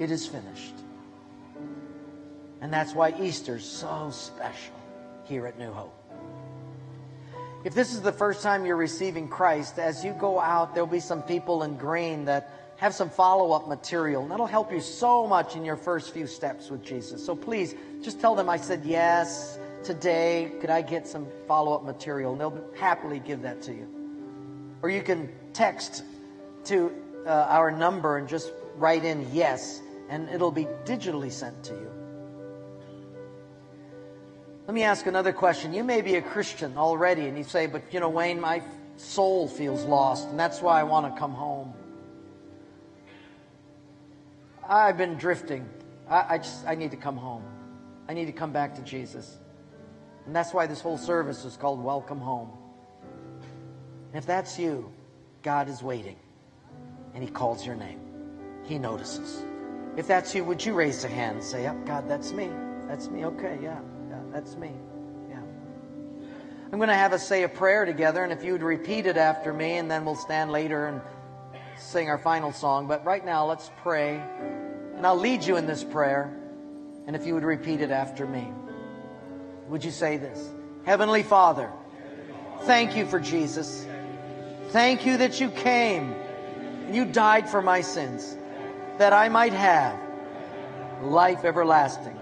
It 0.00 0.10
is 0.10 0.26
finished. 0.26 0.74
And 2.66 2.72
that's 2.72 2.94
why 2.94 3.14
Easter's 3.20 3.64
so 3.64 4.10
special 4.10 4.74
here 5.22 5.46
at 5.46 5.56
New 5.56 5.70
Hope. 5.70 5.94
If 7.62 7.74
this 7.74 7.94
is 7.94 8.02
the 8.02 8.10
first 8.10 8.42
time 8.42 8.66
you're 8.66 8.74
receiving 8.74 9.28
Christ, 9.28 9.78
as 9.78 10.04
you 10.04 10.10
go 10.14 10.40
out, 10.40 10.74
there'll 10.74 10.88
be 10.88 10.98
some 10.98 11.22
people 11.22 11.62
in 11.62 11.76
green 11.76 12.24
that 12.24 12.50
have 12.78 12.92
some 12.92 13.08
follow 13.08 13.52
up 13.52 13.68
material. 13.68 14.22
And 14.22 14.32
that'll 14.32 14.46
help 14.48 14.72
you 14.72 14.80
so 14.80 15.28
much 15.28 15.54
in 15.54 15.64
your 15.64 15.76
first 15.76 16.12
few 16.12 16.26
steps 16.26 16.68
with 16.68 16.82
Jesus. 16.82 17.24
So 17.24 17.36
please, 17.36 17.76
just 18.02 18.20
tell 18.20 18.34
them 18.34 18.50
I 18.50 18.56
said 18.56 18.84
yes 18.84 19.60
today. 19.84 20.50
Could 20.60 20.70
I 20.70 20.82
get 20.82 21.06
some 21.06 21.28
follow 21.46 21.72
up 21.72 21.84
material? 21.84 22.32
And 22.32 22.40
they'll 22.40 22.64
happily 22.76 23.20
give 23.20 23.42
that 23.42 23.62
to 23.62 23.72
you. 23.72 23.86
Or 24.82 24.90
you 24.90 25.02
can 25.02 25.28
text 25.52 26.02
to 26.64 26.92
uh, 27.28 27.30
our 27.30 27.70
number 27.70 28.18
and 28.18 28.26
just 28.26 28.50
write 28.74 29.04
in 29.04 29.24
yes, 29.32 29.80
and 30.08 30.28
it'll 30.30 30.50
be 30.50 30.64
digitally 30.84 31.30
sent 31.30 31.62
to 31.62 31.72
you. 31.72 31.85
Let 34.66 34.74
me 34.74 34.82
ask 34.82 35.06
another 35.06 35.32
question. 35.32 35.72
You 35.72 35.84
may 35.84 36.00
be 36.00 36.16
a 36.16 36.22
Christian 36.22 36.76
already, 36.76 37.26
and 37.28 37.38
you 37.38 37.44
say, 37.44 37.68
but 37.68 37.82
you 37.92 38.00
know, 38.00 38.08
Wayne, 38.08 38.40
my 38.40 38.62
soul 38.96 39.46
feels 39.46 39.84
lost, 39.84 40.28
and 40.28 40.38
that's 40.38 40.60
why 40.60 40.80
I 40.80 40.82
want 40.82 41.12
to 41.12 41.18
come 41.18 41.32
home. 41.32 41.72
I've 44.68 44.98
been 44.98 45.14
drifting. 45.14 45.68
I, 46.08 46.26
I 46.30 46.38
just, 46.38 46.66
I 46.66 46.74
need 46.74 46.90
to 46.90 46.96
come 46.96 47.16
home. 47.16 47.44
I 48.08 48.14
need 48.14 48.26
to 48.26 48.32
come 48.32 48.50
back 48.50 48.74
to 48.74 48.82
Jesus. 48.82 49.38
And 50.26 50.34
that's 50.34 50.52
why 50.52 50.66
this 50.66 50.80
whole 50.80 50.98
service 50.98 51.44
is 51.44 51.56
called 51.56 51.80
Welcome 51.80 52.18
Home. 52.18 52.50
And 54.12 54.16
if 54.16 54.26
that's 54.26 54.58
you, 54.58 54.92
God 55.44 55.68
is 55.68 55.80
waiting, 55.80 56.16
and 57.14 57.22
He 57.22 57.30
calls 57.30 57.64
your 57.64 57.76
name. 57.76 58.00
He 58.64 58.80
notices. 58.80 59.44
If 59.96 60.08
that's 60.08 60.34
you, 60.34 60.42
would 60.42 60.64
you 60.64 60.74
raise 60.74 61.04
a 61.04 61.08
hand 61.08 61.36
and 61.36 61.44
say, 61.44 61.62
Yep, 61.62 61.86
God, 61.86 62.08
that's 62.08 62.32
me. 62.32 62.50
That's 62.88 63.08
me. 63.08 63.24
Okay, 63.24 63.60
yeah. 63.62 63.78
That's 64.36 64.54
me. 64.54 64.70
Yeah. 65.30 65.40
I'm 66.70 66.78
going 66.78 66.90
to 66.90 66.94
have 66.94 67.14
us 67.14 67.26
say 67.26 67.44
a 67.44 67.48
prayer 67.48 67.86
together, 67.86 68.22
and 68.22 68.30
if 68.34 68.44
you 68.44 68.52
would 68.52 68.62
repeat 68.62 69.06
it 69.06 69.16
after 69.16 69.50
me, 69.50 69.78
and 69.78 69.90
then 69.90 70.04
we'll 70.04 70.14
stand 70.14 70.52
later 70.52 70.88
and 70.88 71.00
sing 71.78 72.10
our 72.10 72.18
final 72.18 72.52
song. 72.52 72.86
But 72.86 73.02
right 73.06 73.24
now, 73.24 73.46
let's 73.46 73.70
pray. 73.80 74.22
And 74.94 75.06
I'll 75.06 75.16
lead 75.16 75.42
you 75.42 75.56
in 75.56 75.66
this 75.66 75.82
prayer. 75.82 76.38
And 77.06 77.16
if 77.16 77.24
you 77.24 77.32
would 77.32 77.44
repeat 77.44 77.80
it 77.80 77.90
after 77.90 78.26
me, 78.26 78.46
would 79.68 79.82
you 79.82 79.90
say 79.90 80.18
this? 80.18 80.50
Heavenly 80.84 81.22
Father, 81.22 81.72
thank 82.64 82.94
you 82.94 83.06
for 83.06 83.18
Jesus. 83.18 83.86
Thank 84.68 85.06
you 85.06 85.16
that 85.16 85.40
you 85.40 85.48
came 85.48 86.12
and 86.84 86.94
you 86.94 87.06
died 87.06 87.48
for 87.48 87.62
my 87.62 87.80
sins, 87.80 88.36
that 88.98 89.14
I 89.14 89.30
might 89.30 89.54
have 89.54 89.98
life 91.00 91.46
everlasting. 91.46 92.20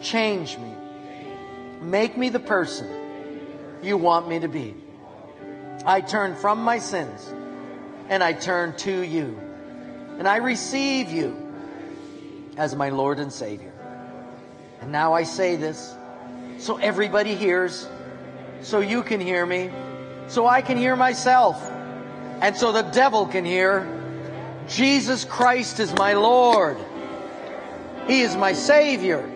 Change 0.00 0.56
me 0.56 0.76
Make 1.80 2.16
me 2.16 2.28
the 2.28 2.40
person 2.40 2.88
you 3.82 3.96
want 3.96 4.28
me 4.28 4.40
to 4.40 4.48
be. 4.48 4.74
I 5.86 6.00
turn 6.00 6.34
from 6.36 6.62
my 6.62 6.78
sins 6.78 7.32
and 8.08 8.22
I 8.22 8.32
turn 8.34 8.76
to 8.78 9.00
you. 9.00 9.38
And 10.18 10.28
I 10.28 10.36
receive 10.36 11.10
you 11.10 11.34
as 12.56 12.76
my 12.76 12.90
Lord 12.90 13.18
and 13.18 13.32
Savior. 13.32 13.72
And 14.82 14.92
now 14.92 15.14
I 15.14 15.22
say 15.22 15.56
this 15.56 15.94
so 16.58 16.76
everybody 16.76 17.34
hears, 17.34 17.88
so 18.60 18.80
you 18.80 19.02
can 19.02 19.18
hear 19.18 19.46
me, 19.46 19.70
so 20.28 20.46
I 20.46 20.60
can 20.60 20.76
hear 20.76 20.94
myself, 20.94 21.58
and 22.42 22.54
so 22.54 22.72
the 22.72 22.82
devil 22.82 23.26
can 23.26 23.46
hear. 23.46 23.88
Jesus 24.68 25.24
Christ 25.24 25.80
is 25.80 25.92
my 25.94 26.12
Lord. 26.12 26.76
He 28.06 28.20
is 28.20 28.36
my 28.36 28.52
Savior. 28.52 29.28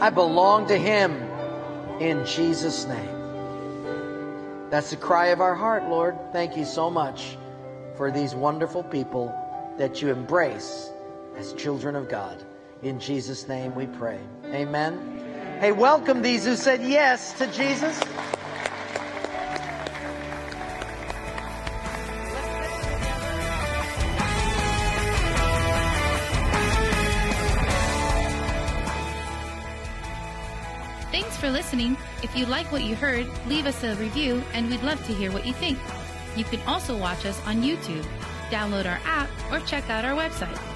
I 0.00 0.10
belong 0.10 0.68
to 0.68 0.76
Him 0.76 1.23
in 2.00 2.24
Jesus' 2.26 2.86
name. 2.86 4.68
That's 4.70 4.90
the 4.90 4.96
cry 4.96 5.26
of 5.28 5.40
our 5.40 5.54
heart, 5.54 5.88
Lord. 5.88 6.18
Thank 6.32 6.56
you 6.56 6.64
so 6.64 6.90
much 6.90 7.36
for 7.96 8.10
these 8.10 8.34
wonderful 8.34 8.82
people 8.82 9.32
that 9.78 10.02
you 10.02 10.10
embrace 10.10 10.90
as 11.36 11.52
children 11.52 11.96
of 11.96 12.08
God. 12.08 12.42
In 12.82 12.98
Jesus' 12.98 13.48
name 13.48 13.74
we 13.74 13.86
pray. 13.86 14.18
Amen. 14.46 15.58
Hey, 15.60 15.72
welcome 15.72 16.22
these 16.22 16.44
who 16.44 16.56
said 16.56 16.82
yes 16.82 17.32
to 17.34 17.46
Jesus. 17.48 18.00
For 31.44 31.50
listening. 31.50 31.94
If 32.22 32.34
you 32.34 32.46
like 32.46 32.72
what 32.72 32.84
you 32.84 32.96
heard, 32.96 33.28
leave 33.46 33.66
us 33.66 33.84
a 33.84 33.94
review 33.96 34.42
and 34.54 34.70
we'd 34.70 34.82
love 34.82 35.04
to 35.04 35.12
hear 35.12 35.30
what 35.30 35.46
you 35.46 35.52
think. 35.52 35.78
You 36.36 36.44
can 36.44 36.58
also 36.62 36.96
watch 36.96 37.26
us 37.26 37.38
on 37.46 37.62
YouTube. 37.62 38.06
download 38.50 38.86
our 38.86 39.00
app, 39.04 39.28
or 39.50 39.60
check 39.60 39.90
out 39.90 40.04
our 40.04 40.14
website. 40.14 40.73